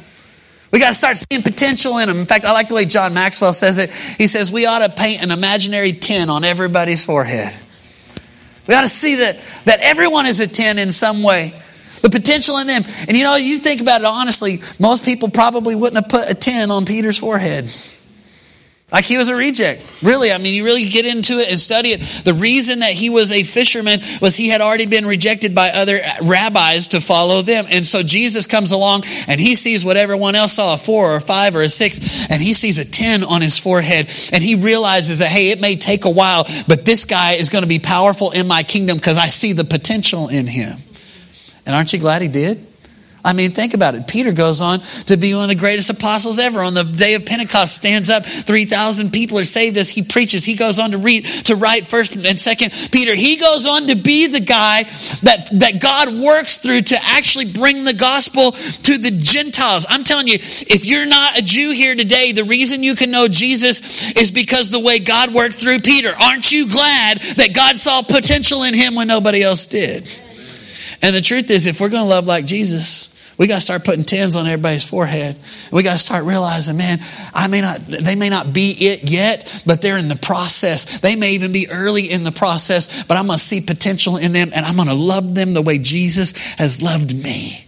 We 0.70 0.78
got 0.78 0.88
to 0.88 0.94
start 0.94 1.16
seeing 1.16 1.42
potential 1.42 1.98
in 1.98 2.08
them. 2.08 2.18
In 2.18 2.26
fact, 2.26 2.44
I 2.44 2.52
like 2.52 2.68
the 2.68 2.74
way 2.74 2.84
John 2.84 3.14
Maxwell 3.14 3.54
says 3.54 3.78
it. 3.78 3.90
He 3.90 4.26
says 4.26 4.52
we 4.52 4.66
ought 4.66 4.86
to 4.86 4.90
paint 4.90 5.22
an 5.22 5.30
imaginary 5.30 5.94
10 5.94 6.28
on 6.28 6.44
everybody's 6.44 7.04
forehead. 7.04 7.52
We 8.68 8.74
ought 8.74 8.82
to 8.82 8.88
see 8.88 9.16
that, 9.16 9.38
that 9.64 9.80
everyone 9.80 10.26
is 10.26 10.40
a 10.40 10.46
10 10.46 10.78
in 10.78 10.92
some 10.92 11.22
way. 11.22 11.52
The 12.02 12.10
potential 12.10 12.58
in 12.58 12.66
them. 12.66 12.82
And 13.08 13.16
you 13.16 13.22
know, 13.22 13.36
you 13.36 13.58
think 13.58 13.80
about 13.80 14.02
it 14.02 14.06
honestly, 14.06 14.60
most 14.78 15.04
people 15.04 15.30
probably 15.30 15.74
wouldn't 15.76 16.02
have 16.02 16.10
put 16.10 16.30
a 16.30 16.34
10 16.34 16.70
on 16.70 16.84
Peter's 16.84 17.18
forehead. 17.18 17.70
Like 18.92 19.06
he 19.06 19.16
was 19.16 19.30
a 19.30 19.34
reject. 19.34 20.02
Really, 20.02 20.30
I 20.30 20.38
mean, 20.38 20.54
you 20.54 20.64
really 20.64 20.86
get 20.86 21.06
into 21.06 21.38
it 21.38 21.50
and 21.50 21.58
study 21.58 21.90
it. 21.90 22.00
The 22.24 22.34
reason 22.34 22.80
that 22.80 22.92
he 22.92 23.08
was 23.08 23.32
a 23.32 23.42
fisherman 23.42 24.00
was 24.20 24.36
he 24.36 24.50
had 24.50 24.60
already 24.60 24.84
been 24.84 25.06
rejected 25.06 25.54
by 25.54 25.70
other 25.70 26.00
rabbis 26.22 26.88
to 26.88 27.00
follow 27.00 27.40
them. 27.40 27.66
And 27.70 27.86
so 27.86 28.02
Jesus 28.02 28.46
comes 28.46 28.70
along 28.70 29.04
and 29.28 29.40
he 29.40 29.54
sees 29.54 29.82
what 29.82 29.96
everyone 29.96 30.34
else 30.34 30.52
saw 30.52 30.74
a 30.74 30.76
four 30.76 31.12
or 31.12 31.16
a 31.16 31.20
five 31.20 31.56
or 31.56 31.62
a 31.62 31.70
six, 31.70 32.30
and 32.30 32.42
he 32.42 32.52
sees 32.52 32.78
a 32.78 32.84
10 32.84 33.24
on 33.24 33.40
his 33.40 33.58
forehead. 33.58 34.10
And 34.32 34.44
he 34.44 34.56
realizes 34.56 35.20
that, 35.20 35.28
hey, 35.28 35.50
it 35.50 35.60
may 35.60 35.76
take 35.76 36.04
a 36.04 36.10
while, 36.10 36.44
but 36.68 36.84
this 36.84 37.06
guy 37.06 37.32
is 37.32 37.48
going 37.48 37.62
to 37.62 37.68
be 37.68 37.78
powerful 37.78 38.32
in 38.32 38.46
my 38.46 38.62
kingdom 38.62 38.98
because 38.98 39.16
I 39.16 39.28
see 39.28 39.54
the 39.54 39.64
potential 39.64 40.28
in 40.28 40.46
him. 40.46 40.76
And 41.64 41.74
aren't 41.74 41.94
you 41.94 41.98
glad 41.98 42.20
he 42.20 42.28
did? 42.28 42.66
I 43.24 43.34
mean, 43.34 43.52
think 43.52 43.72
about 43.72 43.94
it. 43.94 44.08
Peter 44.08 44.32
goes 44.32 44.60
on 44.60 44.80
to 45.06 45.16
be 45.16 45.32
one 45.32 45.44
of 45.44 45.48
the 45.48 45.54
greatest 45.54 45.90
apostles 45.90 46.40
ever. 46.40 46.60
On 46.60 46.74
the 46.74 46.82
day 46.82 47.14
of 47.14 47.24
Pentecost, 47.24 47.76
stands 47.76 48.10
up, 48.10 48.26
3,000 48.26 49.12
people 49.12 49.38
are 49.38 49.44
saved 49.44 49.78
as 49.78 49.88
he 49.88 50.02
preaches. 50.02 50.44
He 50.44 50.56
goes 50.56 50.80
on 50.80 50.90
to 50.90 50.98
read, 50.98 51.24
to 51.46 51.54
write 51.54 51.86
first 51.86 52.16
and 52.16 52.38
second 52.38 52.72
Peter. 52.90 53.14
He 53.14 53.36
goes 53.36 53.64
on 53.64 53.86
to 53.86 53.94
be 53.94 54.26
the 54.26 54.40
guy 54.40 54.84
that, 55.22 55.48
that 55.52 55.80
God 55.80 56.12
works 56.12 56.58
through 56.58 56.82
to 56.82 56.98
actually 57.00 57.52
bring 57.52 57.84
the 57.84 57.94
gospel 57.94 58.52
to 58.52 58.98
the 58.98 59.16
Gentiles. 59.22 59.86
I'm 59.88 60.02
telling 60.02 60.26
you, 60.26 60.34
if 60.34 60.84
you're 60.84 61.06
not 61.06 61.38
a 61.38 61.42
Jew 61.42 61.70
here 61.70 61.94
today, 61.94 62.32
the 62.32 62.44
reason 62.44 62.82
you 62.82 62.96
can 62.96 63.12
know 63.12 63.28
Jesus 63.28 64.16
is 64.16 64.32
because 64.32 64.70
the 64.70 64.80
way 64.80 64.98
God 64.98 65.32
worked 65.32 65.54
through 65.54 65.78
Peter. 65.78 66.10
Aren't 66.20 66.50
you 66.50 66.68
glad 66.68 67.20
that 67.20 67.54
God 67.54 67.76
saw 67.76 68.02
potential 68.02 68.64
in 68.64 68.74
him 68.74 68.96
when 68.96 69.06
nobody 69.06 69.42
else 69.44 69.66
did? 69.66 70.10
And 71.02 71.14
the 71.14 71.20
truth 71.20 71.50
is, 71.50 71.66
if 71.66 71.80
we're 71.80 71.88
going 71.88 72.04
to 72.04 72.08
love 72.08 72.26
like 72.26 72.46
Jesus, 72.46 73.11
we 73.38 73.46
got 73.46 73.56
to 73.56 73.60
start 73.60 73.84
putting 73.84 74.04
tens 74.04 74.36
on 74.36 74.46
everybody's 74.46 74.84
forehead. 74.84 75.36
We 75.70 75.82
got 75.82 75.92
to 75.92 75.98
start 75.98 76.24
realizing, 76.24 76.76
man, 76.76 76.98
I 77.34 77.48
may 77.48 77.60
not, 77.60 77.80
they 77.86 78.14
may 78.14 78.28
not 78.28 78.52
be 78.52 78.70
it 78.70 79.10
yet, 79.10 79.62
but 79.66 79.82
they're 79.82 79.98
in 79.98 80.08
the 80.08 80.16
process. 80.16 81.00
They 81.00 81.16
may 81.16 81.32
even 81.32 81.52
be 81.52 81.68
early 81.70 82.10
in 82.10 82.24
the 82.24 82.32
process, 82.32 83.04
but 83.04 83.16
I'm 83.16 83.26
going 83.26 83.38
to 83.38 83.44
see 83.44 83.60
potential 83.60 84.16
in 84.16 84.32
them 84.32 84.50
and 84.54 84.64
I'm 84.66 84.76
going 84.76 84.88
to 84.88 84.94
love 84.94 85.34
them 85.34 85.54
the 85.54 85.62
way 85.62 85.78
Jesus 85.78 86.36
has 86.54 86.82
loved 86.82 87.14
me. 87.14 87.66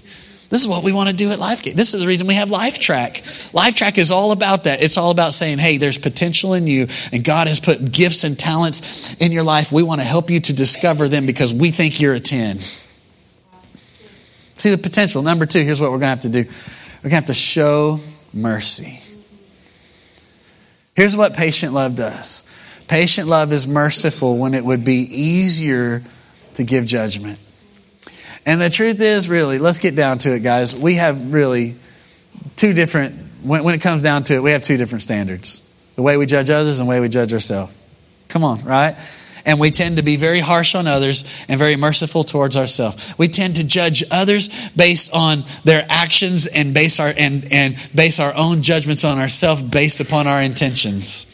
This 0.51 0.61
is 0.63 0.69
what 0.69 0.85
we 0.85 0.93
want 0.93 1.11
to 1.11 1.17
do 1.17 1.31
at 1.31 1.41
LifeGate. 1.41 1.73
This 1.75 1.95
is 1.95 2.03
the 2.03 2.07
reason 2.07 2.29
we 2.29 2.35
have 2.35 2.49
LifeTrack. 2.49 3.23
LifeTrack 3.53 3.99
is 3.99 4.13
all 4.13 4.31
about 4.31 4.65
that. 4.65 4.83
It's 4.83 4.97
all 4.97 5.11
about 5.11 5.33
saying, 5.33 5.59
hey, 5.59 5.79
there's 5.79 5.99
potential 5.99 6.55
in 6.55 6.69
you, 6.69 6.87
and 7.13 7.25
God 7.25 7.49
has 7.49 7.59
put 7.59 7.91
gifts 7.91 8.23
and 8.23 8.39
talents 8.39 9.15
in 9.15 9.33
your 9.33 9.43
life. 9.43 9.73
We 9.73 9.83
want 9.83 10.01
to 10.01 10.07
help 10.07 10.31
you 10.31 10.39
to 10.39 10.53
discover 10.53 11.09
them 11.09 11.27
because 11.27 11.53
we 11.53 11.71
think 11.71 12.01
you're 12.01 12.15
a 12.15 12.21
10. 12.21 12.59
See 14.57 14.71
the 14.71 14.79
potential. 14.79 15.23
Number 15.23 15.47
two, 15.47 15.61
here's 15.61 15.81
what 15.81 15.91
we're 15.91 15.99
going 15.99 16.01
to 16.01 16.07
have 16.09 16.21
to 16.21 16.29
do 16.29 16.45
we're 16.45 17.11
going 17.11 17.11
to 17.11 17.17
have 17.17 17.25
to 17.27 17.35
show 17.35 17.99
mercy. 18.33 19.01
Here's 20.95 21.17
what 21.17 21.35
patient 21.35 21.73
love 21.73 21.97
does 21.97 22.49
patient 22.89 23.29
love 23.29 23.53
is 23.53 23.67
merciful 23.67 24.39
when 24.39 24.55
it 24.55 24.65
would 24.65 24.85
be 24.85 25.07
easier 25.11 26.03
to 26.55 26.65
give 26.65 26.87
judgment. 26.87 27.39
And 28.47 28.61
the 28.61 28.71
truth 28.71 29.01
is, 29.01 29.29
really, 29.29 29.59
let's 29.59 29.79
get 29.79 29.97
down 29.97 30.19
to 30.19 30.35
it, 30.35 30.43
guys. 30.43 30.77
We 30.77 30.97
have 30.97 31.33
really 31.33 31.77
two 32.57 32.75
different, 32.75 33.15
when, 33.43 33.65
when 33.65 33.75
it 33.75 33.81
comes 33.81 34.03
down 34.03 34.25
to 34.25 34.35
it, 34.35 34.43
we 34.43 34.51
have 34.51 34.63
two 34.63 34.77
different 34.77 35.03
standards 35.03 35.71
the 35.97 36.03
way 36.03 36.17
we 36.17 36.27
judge 36.27 36.51
others 36.51 36.81
and 36.81 36.89
the 36.89 36.91
way 36.91 37.01
we 37.01 37.09
judge 37.09 37.33
ourselves. 37.33 37.73
Come 38.29 38.43
on, 38.43 38.63
right? 38.65 38.97
And 39.47 39.61
we 39.61 39.71
tend 39.71 39.97
to 39.99 40.03
be 40.03 40.17
very 40.17 40.41
harsh 40.41 40.75
on 40.75 40.87
others 40.87 41.25
and 41.49 41.59
very 41.59 41.77
merciful 41.77 42.25
towards 42.25 42.57
ourselves. 42.57 43.15
We 43.19 43.29
tend 43.29 43.57
to 43.57 43.65
judge 43.65 44.05
others 44.11 44.49
based 44.71 45.13
on 45.13 45.45
their 45.65 45.85
actions 45.89 46.47
and 46.47 46.73
base 46.73 47.01
our 47.01 47.13
and, 47.17 47.53
and 47.53 47.77
base 47.95 48.21
our 48.21 48.35
own 48.37 48.63
judgments 48.63 49.05
on 49.05 49.19
ourselves 49.19 49.63
based 49.63 50.01
upon 50.01 50.27
our 50.27 50.43
intentions. 50.43 51.31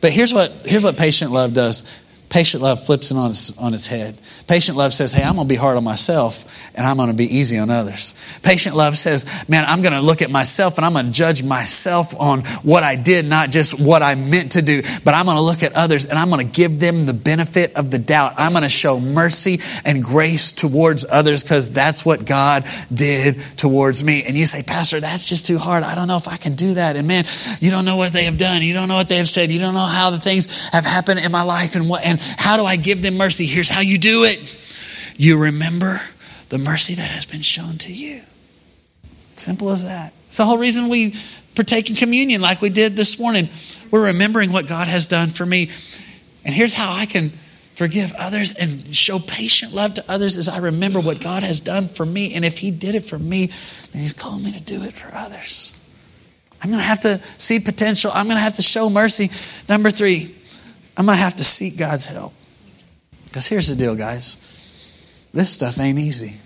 But 0.00 0.12
here's 0.12 0.32
what 0.32 0.52
here's 0.64 0.84
what 0.84 0.96
patient 0.96 1.32
love 1.32 1.54
does. 1.54 1.82
Patient 2.28 2.62
love 2.62 2.84
flips 2.84 3.10
it 3.10 3.16
on 3.16 3.30
its, 3.30 3.56
on 3.56 3.72
its 3.72 3.86
head. 3.86 4.18
Patient 4.46 4.78
love 4.78 4.92
says, 4.92 5.12
Hey, 5.12 5.24
I'm 5.24 5.34
going 5.34 5.48
to 5.48 5.52
be 5.52 5.56
hard 5.56 5.76
on 5.76 5.82
myself 5.82 6.44
and 6.76 6.86
I'm 6.86 6.96
going 6.96 7.08
to 7.08 7.16
be 7.16 7.24
easy 7.24 7.58
on 7.58 7.68
others. 7.68 8.14
Patient 8.44 8.76
love 8.76 8.96
says, 8.96 9.26
Man, 9.48 9.64
I'm 9.66 9.82
going 9.82 9.94
to 9.94 10.00
look 10.00 10.22
at 10.22 10.30
myself 10.30 10.78
and 10.78 10.86
I'm 10.86 10.92
going 10.92 11.06
to 11.06 11.12
judge 11.12 11.42
myself 11.42 12.18
on 12.18 12.42
what 12.62 12.84
I 12.84 12.94
did, 12.94 13.26
not 13.26 13.50
just 13.50 13.80
what 13.80 14.02
I 14.02 14.14
meant 14.14 14.52
to 14.52 14.62
do, 14.62 14.82
but 15.04 15.14
I'm 15.14 15.24
going 15.24 15.36
to 15.36 15.42
look 15.42 15.64
at 15.64 15.72
others 15.72 16.06
and 16.06 16.16
I'm 16.16 16.30
going 16.30 16.46
to 16.46 16.52
give 16.52 16.78
them 16.78 17.06
the 17.06 17.14
benefit 17.14 17.74
of 17.74 17.90
the 17.90 17.98
doubt. 17.98 18.34
I'm 18.38 18.52
going 18.52 18.62
to 18.62 18.68
show 18.68 19.00
mercy 19.00 19.60
and 19.84 20.02
grace 20.02 20.52
towards 20.52 21.04
others 21.10 21.42
because 21.42 21.72
that's 21.72 22.06
what 22.06 22.24
God 22.24 22.64
did 22.94 23.40
towards 23.56 24.04
me. 24.04 24.22
And 24.28 24.36
you 24.36 24.46
say, 24.46 24.62
Pastor, 24.62 25.00
that's 25.00 25.24
just 25.24 25.46
too 25.46 25.58
hard. 25.58 25.82
I 25.82 25.96
don't 25.96 26.06
know 26.06 26.18
if 26.18 26.28
I 26.28 26.36
can 26.36 26.54
do 26.54 26.74
that. 26.74 26.94
And 26.94 27.08
man, 27.08 27.24
you 27.58 27.72
don't 27.72 27.84
know 27.84 27.96
what 27.96 28.12
they 28.12 28.24
have 28.24 28.38
done. 28.38 28.62
You 28.62 28.74
don't 28.74 28.86
know 28.86 28.96
what 28.96 29.08
they 29.08 29.16
have 29.16 29.28
said. 29.28 29.50
You 29.50 29.58
don't 29.58 29.74
know 29.74 29.86
how 29.86 30.10
the 30.10 30.20
things 30.20 30.68
have 30.68 30.86
happened 30.86 31.18
in 31.18 31.32
my 31.32 31.42
life 31.42 31.74
and 31.74 31.88
what, 31.88 32.04
and 32.04 32.20
how 32.20 32.56
do 32.56 32.64
I 32.64 32.76
give 32.76 33.02
them 33.02 33.16
mercy? 33.16 33.46
Here's 33.46 33.68
how 33.68 33.80
you 33.80 33.98
do 33.98 34.22
it 34.22 34.35
you 35.16 35.38
remember 35.38 36.00
the 36.48 36.58
mercy 36.58 36.94
that 36.94 37.10
has 37.10 37.26
been 37.26 37.42
shown 37.42 37.78
to 37.78 37.92
you. 37.92 38.22
Simple 39.36 39.70
as 39.70 39.84
that. 39.84 40.12
It's 40.28 40.38
the 40.38 40.44
whole 40.44 40.58
reason 40.58 40.88
we 40.88 41.14
partake 41.54 41.90
in 41.90 41.96
communion 41.96 42.40
like 42.40 42.60
we 42.60 42.70
did 42.70 42.92
this 42.92 43.18
morning. 43.18 43.48
We're 43.90 44.06
remembering 44.06 44.52
what 44.52 44.66
God 44.66 44.88
has 44.88 45.06
done 45.06 45.28
for 45.28 45.44
me. 45.44 45.70
And 46.44 46.54
here's 46.54 46.74
how 46.74 46.92
I 46.92 47.06
can 47.06 47.30
forgive 47.74 48.12
others 48.18 48.54
and 48.54 48.94
show 48.94 49.18
patient 49.18 49.72
love 49.72 49.94
to 49.94 50.04
others 50.08 50.36
as 50.36 50.48
I 50.48 50.58
remember 50.58 51.00
what 51.00 51.20
God 51.20 51.42
has 51.42 51.60
done 51.60 51.88
for 51.88 52.06
me. 52.06 52.34
And 52.34 52.44
if 52.44 52.58
He 52.58 52.70
did 52.70 52.94
it 52.94 53.04
for 53.04 53.18
me, 53.18 53.46
then 53.92 54.02
He's 54.02 54.12
called 54.12 54.42
me 54.42 54.52
to 54.52 54.62
do 54.62 54.82
it 54.82 54.92
for 54.92 55.14
others. 55.14 55.74
I'm 56.62 56.70
going 56.70 56.80
to 56.80 56.86
have 56.86 57.00
to 57.00 57.18
see 57.38 57.60
potential. 57.60 58.10
I'm 58.14 58.26
going 58.26 58.36
to 58.36 58.42
have 58.42 58.56
to 58.56 58.62
show 58.62 58.88
mercy. 58.88 59.30
Number 59.68 59.90
three, 59.90 60.34
I'm 60.96 61.06
going 61.06 61.18
to 61.18 61.22
have 61.22 61.36
to 61.36 61.44
seek 61.44 61.78
God's 61.78 62.06
help. 62.06 62.32
Because 63.36 63.48
here's 63.48 63.68
the 63.68 63.76
deal, 63.76 63.94
guys 63.94 64.42
this 65.34 65.50
stuff 65.50 65.78
ain't 65.78 65.98
easy. 65.98 66.40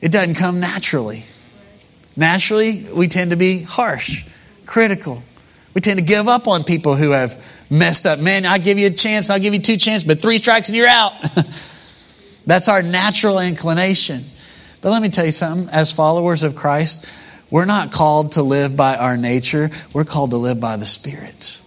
It 0.00 0.10
doesn't 0.10 0.36
come 0.36 0.58
naturally. 0.58 1.22
Naturally, 2.16 2.86
we 2.94 3.06
tend 3.06 3.32
to 3.32 3.36
be 3.36 3.60
harsh, 3.62 4.26
critical. 4.64 5.22
We 5.74 5.82
tend 5.82 5.98
to 5.98 6.04
give 6.06 6.28
up 6.28 6.48
on 6.48 6.64
people 6.64 6.94
who 6.94 7.10
have 7.10 7.46
messed 7.68 8.06
up. 8.06 8.20
Man, 8.20 8.46
I'll 8.46 8.58
give 8.58 8.78
you 8.78 8.86
a 8.86 8.90
chance, 8.90 9.28
I'll 9.28 9.38
give 9.38 9.52
you 9.52 9.60
two 9.60 9.76
chances, 9.76 10.08
but 10.08 10.22
three 10.22 10.38
strikes 10.38 10.70
and 10.70 10.78
you're 10.78 10.88
out. 10.88 11.12
That's 12.46 12.70
our 12.70 12.80
natural 12.80 13.38
inclination. 13.38 14.24
But 14.80 14.92
let 14.92 15.02
me 15.02 15.10
tell 15.10 15.26
you 15.26 15.30
something 15.30 15.68
as 15.74 15.92
followers 15.92 16.42
of 16.42 16.56
Christ, 16.56 17.04
we're 17.50 17.66
not 17.66 17.92
called 17.92 18.32
to 18.32 18.42
live 18.42 18.78
by 18.78 18.96
our 18.96 19.18
nature, 19.18 19.68
we're 19.92 20.04
called 20.04 20.30
to 20.30 20.38
live 20.38 20.58
by 20.58 20.78
the 20.78 20.86
Spirit. 20.86 21.60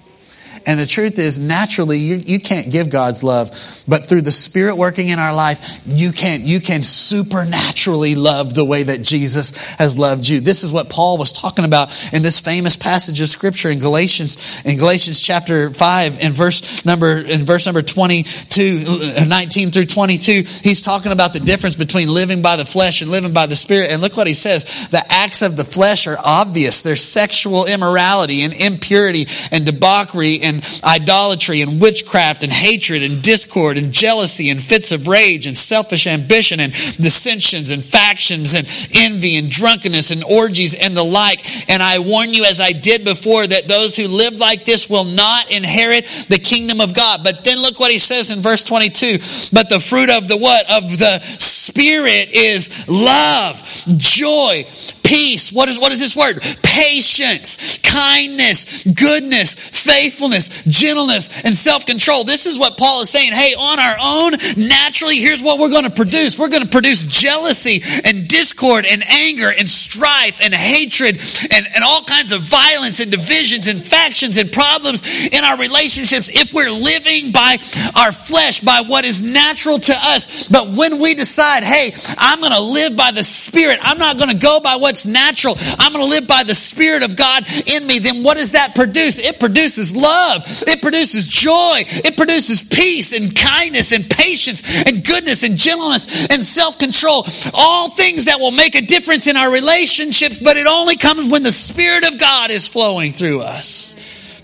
And 0.66 0.80
the 0.80 0.86
truth 0.86 1.20
is, 1.20 1.40
naturally, 1.40 1.98
you, 1.98 2.16
you 2.16 2.40
can't 2.40 2.72
give 2.72 2.90
God's 2.90 3.24
love. 3.24 3.50
But 3.88 4.06
through 4.06 4.22
the 4.22 4.32
Spirit 4.32 4.78
working 4.78 5.10
in 5.10 5.20
our 5.20 5.34
life, 5.34 5.82
you 5.86 6.12
can, 6.12 6.46
you 6.46 6.60
can 6.60 6.84
supernaturally 6.84 8.16
love 8.16 8.54
the 8.54 8.66
way 8.66 8.84
that 8.84 9.02
Jesus 9.02 9.58
has 9.76 9.98
loved 9.98 10.28
you. 10.28 10.40
This 10.40 10.64
is 10.64 10.72
what 10.72 10.90
Paul 10.90 11.18
was 11.18 11.32
talking 11.32 11.66
about 11.66 11.90
in 12.14 12.22
this 12.22 12.40
famous 12.40 12.76
passage 12.76 13.20
of 13.22 13.28
Scripture 13.28 13.70
in 13.70 13.80
Galatians, 13.80 14.64
in 14.66 14.78
Galatians 14.78 15.22
chapter 15.22 15.72
5, 15.72 16.22
in 16.22 16.32
verse 16.32 16.86
number, 16.86 17.20
in 17.20 17.46
verse 17.46 17.66
number 17.66 17.82
22, 17.82 18.84
uh, 19.18 19.26
19 19.26 19.72
through 19.72 19.86
22. 19.86 20.32
He's 20.62 20.82
talking 20.82 21.12
about 21.12 21.34
the 21.34 21.40
difference 21.40 21.76
between 21.76 22.08
living 22.08 22.42
by 22.42 22.56
the 22.56 22.66
flesh 22.66 23.02
and 23.02 23.12
living 23.12 23.34
by 23.34 23.48
the 23.48 23.56
Spirit. 23.56 23.92
And 23.92 24.02
look 24.02 24.18
what 24.18 24.28
he 24.28 24.34
says. 24.34 24.90
The 24.90 25.04
acts 25.12 25.42
of 25.42 25.58
the 25.58 25.64
flesh 25.64 26.08
are 26.08 26.18
obvious. 26.24 26.82
There's 26.82 27.02
sexual 27.02 27.66
immorality 27.66 28.44
and 28.44 28.54
impurity 28.54 29.28
and 29.52 29.66
debauchery 29.66 30.42
and 30.42 30.53
idolatry 30.84 31.62
and 31.62 31.82
witchcraft 31.82 32.44
and 32.44 32.52
hatred 32.52 33.04
and 33.04 33.22
discord 33.22 33.78
and 33.78 33.92
jealousy 33.92 34.50
and 34.50 34.62
fits 34.62 34.92
of 34.92 35.08
rage 35.08 35.48
and 35.48 35.58
selfish 35.58 36.08
ambition 36.08 36.60
and 36.60 36.74
dissensions 36.74 37.72
and 37.72 37.84
factions 37.84 38.54
and 38.54 38.68
envy 38.94 39.38
and 39.38 39.50
drunkenness 39.50 40.12
and 40.12 40.24
orgies 40.24 40.76
and 40.76 40.96
the 40.96 41.04
like. 41.04 41.70
And 41.70 41.82
I 41.82 42.00
warn 42.00 42.34
you, 42.34 42.46
as 42.46 42.60
I 42.60 42.72
did 42.72 43.06
before, 43.06 43.46
that 43.46 43.68
those 43.68 43.96
who 43.96 44.08
live 44.08 44.36
like 44.36 44.66
this 44.66 44.90
will 44.90 45.06
not 45.06 45.52
inherit 45.52 46.06
the 46.30 46.40
kingdom 46.40 46.82
of 46.82 46.94
God. 46.94 47.24
But 47.24 47.44
then 47.44 47.62
look 47.62 47.80
what 47.80 47.92
he 47.92 48.00
says 48.00 48.32
in 48.32 48.40
verse 48.40 48.64
22. 48.64 49.20
But 49.54 49.70
the 49.70 49.80
fruit 49.80 50.10
of 50.10 50.28
the 50.28 50.38
what? 50.38 50.70
Of 50.70 50.90
the 50.98 51.20
Spirit 51.40 52.30
is 52.32 52.90
love, 52.90 53.64
joy, 53.98 54.66
peace. 55.14 55.54
What 55.54 55.70
is, 55.70 55.80
what 55.80 55.92
is 55.92 56.00
this 56.00 56.16
word? 56.16 56.42
Patience, 56.64 57.78
kindness, 57.78 58.84
goodness, 58.84 59.54
faithfulness, 59.54 60.64
gentleness, 60.64 61.44
and 61.46 61.54
self 61.54 61.86
control. 61.86 62.24
This 62.24 62.48
is 62.48 62.58
what 62.58 62.78
Paul 62.78 63.02
is 63.04 63.12
saying. 63.12 63.34
Hey, 63.34 63.54
on 63.54 63.80
our 63.80 63.96
own, 64.02 64.32
naturally, 64.58 65.18
here's 65.18 65.44
what 65.44 65.60
we're 65.60 65.70
going 65.70 65.84
to 65.84 65.92
produce. 65.92 66.40
We're 66.40 66.50
going 66.50 66.64
to 66.64 66.70
produce 66.70 67.04
jealousy 67.04 67.84
and 68.06 68.28
discord 68.28 68.86
and 68.90 69.04
anger 69.08 69.52
and 69.56 69.70
strife 69.70 70.42
and 70.42 70.54
hatred 70.54 71.22
and, 71.52 71.66
and 71.76 71.84
all 71.84 72.04
kinds 72.06 72.34
of 72.34 72.42
violence 72.42 73.00
and 73.00 73.12
divisions 73.12 73.68
and 73.68 73.84
factions 73.84 74.38
and 74.38 74.52
problems 74.52 75.28
in 75.28 75.44
our 75.44 75.58
relationships 75.58 76.30
if 76.34 76.54
we're 76.54 76.72
living 76.72 77.32
by 77.32 77.58
our 77.96 78.12
flesh, 78.12 78.62
by 78.62 78.82
what 78.88 79.06
is 79.06 79.22
natural 79.22 79.78
to 79.78 79.94
us. 79.94 80.48
But 80.48 80.70
when 80.70 81.00
we 81.00 81.14
decide, 81.14 81.64
hey, 81.64 81.94
I'm 82.18 82.40
going 82.40 82.52
to 82.52 82.62
live 82.62 82.98
by 82.98 83.12
the 83.12 83.24
Spirit, 83.24 83.78
I'm 83.82 84.00
not 84.00 84.18
going 84.18 84.32
to 84.32 84.38
go 84.38 84.60
by 84.60 84.78
what 84.78 85.03
what's 85.04 85.06
natural. 85.06 85.56
I'm 85.80 85.94
going 85.94 86.04
to 86.04 86.10
live 86.10 86.28
by 86.28 86.44
the 86.44 86.54
Spirit 86.54 87.04
of 87.04 87.16
God 87.16 87.44
in 87.68 87.86
me. 87.86 88.00
Then 88.00 88.24
what 88.24 88.38
does 88.38 88.52
that 88.52 88.76
produce? 88.76 89.20
It 89.20 89.40
produces 89.40 89.96
love. 89.96 90.44
It 90.68 90.82
produces 90.82 91.28
joy. 91.28 91.84
It 91.86 92.18
produces 92.18 92.64
peace 92.64 93.14
and 93.14 93.36
kindness 93.36 93.92
and 93.92 94.10
patience 94.10 94.64
and 94.86 95.06
goodness 95.06 95.44
and 95.44 95.58
gentleness 95.58 96.28
and 96.30 96.44
self 96.44 96.80
control. 96.80 97.26
All 97.54 97.90
things 97.90 98.26
that 98.26 98.40
will 98.40 98.52
make 98.52 98.76
a 98.76 98.82
difference 98.82 99.28
in 99.28 99.38
our 99.38 99.52
relationships, 99.52 100.40
but 100.40 100.58
it 100.58 100.68
only 100.68 100.98
comes 100.98 101.28
when 101.28 101.44
the 101.44 101.52
Spirit 101.52 102.06
of 102.12 102.20
God 102.20 102.52
is 102.52 102.68
flowing 102.68 103.12
through 103.12 103.42
us. 103.42 103.96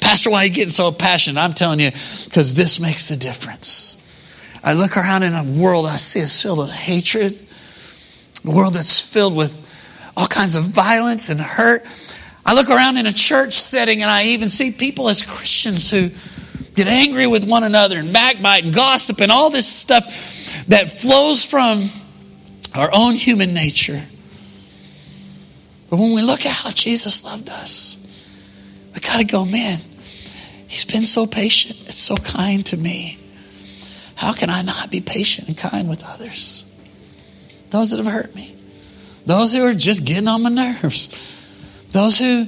Pastor, 0.02 0.32
why 0.32 0.40
are 0.40 0.46
you 0.46 0.54
getting 0.54 0.72
so 0.72 0.92
passionate? 0.92 1.40
I'm 1.42 1.54
telling 1.54 1.80
you, 1.80 1.92
because 1.92 2.56
this 2.56 2.80
makes 2.80 3.10
the 3.10 3.18
difference. 3.18 3.98
I 4.64 4.74
look 4.74 4.98
around 4.98 5.24
in 5.24 5.34
a 5.34 5.44
world 5.44 5.86
I 5.86 5.96
see 5.98 6.20
it's 6.20 6.42
filled 6.42 6.60
with 6.60 6.72
hatred, 6.72 7.34
a 8.46 8.52
world 8.52 8.74
that's 8.74 9.00
filled 9.00 9.36
with 9.36 9.69
all 10.18 10.28
kinds 10.28 10.56
of 10.56 10.64
violence 10.64 11.30
and 11.30 11.40
hurt. 11.40 11.84
I 12.46 12.56
look 12.56 12.70
around 12.70 12.98
in 12.98 13.06
a 13.06 13.14
church 13.14 13.54
setting 13.54 14.02
and 14.02 14.10
I 14.10 14.26
even 14.26 14.50
see 14.50 14.72
people 14.72 15.10
as 15.10 15.22
Christians 15.22 15.90
who 15.90 16.10
get 16.76 16.88
angry 16.88 17.28
with 17.28 17.44
one 17.44 17.64
another 17.64 17.98
and 17.98 18.14
backbite 18.14 18.64
and 18.64 18.74
gossip 18.74 19.22
and 19.22 19.32
all 19.32 19.50
this 19.50 19.68
stuff 19.68 20.06
that 20.68 20.90
flows 20.90 21.46
from 21.46 21.84
our 22.76 22.90
own 22.94 23.16
human 23.16 23.54
nature. 23.54 24.02
But 25.90 25.98
when 25.98 26.14
we 26.14 26.22
look 26.22 26.46
at 26.46 26.56
how 26.56 26.72
Jesus 26.72 27.24
loved 27.24 27.50
us, 27.50 27.98
we 28.94 29.02
got 29.02 29.18
to 29.18 29.26
go, 29.26 29.44
man, 29.44 29.80
he's 30.68 30.86
been 30.86 31.06
so 31.06 31.26
patient. 31.26 31.80
It's 31.82 31.98
so 31.98 32.16
kind 32.16 32.66
to 32.68 32.78
me. 32.78 33.18
How 34.16 34.34
can 34.34 34.50
I 34.50 34.62
not 34.62 34.92
be 34.92 35.02
patient 35.02 35.48
and 35.48 35.58
kind 35.58 35.90
with 35.90 36.04
others? 36.06 36.66
Those 37.70 37.92
that 37.92 37.98
have 37.98 38.12
hurt 38.12 38.36
me. 38.36 38.56
Those 39.30 39.54
who 39.54 39.64
are 39.64 39.76
just 39.76 40.06
getting 40.06 40.28
on 40.28 40.42
my 40.42 40.50
nerves. 40.50 41.10
Those 41.92 42.18
who 42.18 42.48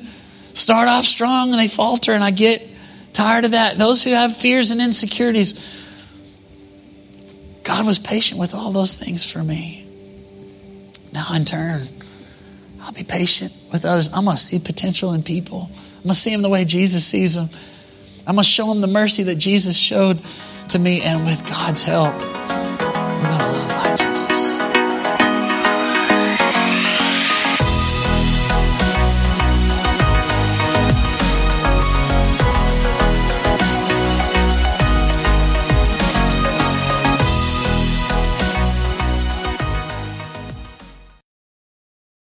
start 0.55 0.87
off 0.87 1.05
strong 1.05 1.51
and 1.51 1.59
they 1.59 1.67
falter, 1.67 2.11
and 2.11 2.23
I 2.23 2.31
get 2.31 2.67
tired 3.13 3.45
of 3.45 3.51
that. 3.51 3.77
Those 3.77 4.03
who 4.03 4.09
have 4.09 4.35
fears 4.35 4.71
and 4.71 4.81
insecurities. 4.81 5.53
God 7.63 7.85
was 7.85 7.99
patient 7.99 8.39
with 8.39 8.55
all 8.55 8.71
those 8.71 8.97
things 8.97 9.31
for 9.31 9.43
me. 9.43 9.85
Now, 11.13 11.27
in 11.35 11.45
turn, 11.45 11.87
I'll 12.81 12.93
be 12.93 13.03
patient 13.03 13.53
with 13.71 13.85
others. 13.85 14.11
I'm 14.11 14.25
going 14.25 14.35
to 14.35 14.41
see 14.41 14.57
potential 14.57 15.13
in 15.13 15.21
people. 15.21 15.69
I'm 15.69 16.01
going 16.01 16.07
to 16.09 16.15
see 16.15 16.31
them 16.31 16.41
the 16.41 16.49
way 16.49 16.65
Jesus 16.65 17.05
sees 17.05 17.35
them. 17.35 17.49
I'm 18.25 18.33
going 18.33 18.43
to 18.43 18.49
show 18.49 18.65
them 18.65 18.81
the 18.81 18.87
mercy 18.87 19.21
that 19.21 19.35
Jesus 19.35 19.77
showed 19.77 20.19
to 20.69 20.79
me. 20.79 21.03
And 21.03 21.25
with 21.25 21.47
God's 21.47 21.83
help, 21.83 22.15
we're 22.15 22.23
going 22.23 23.37
to 23.37 23.45
love 23.45 23.67
like 23.67 23.99
Jesus. 23.99 24.50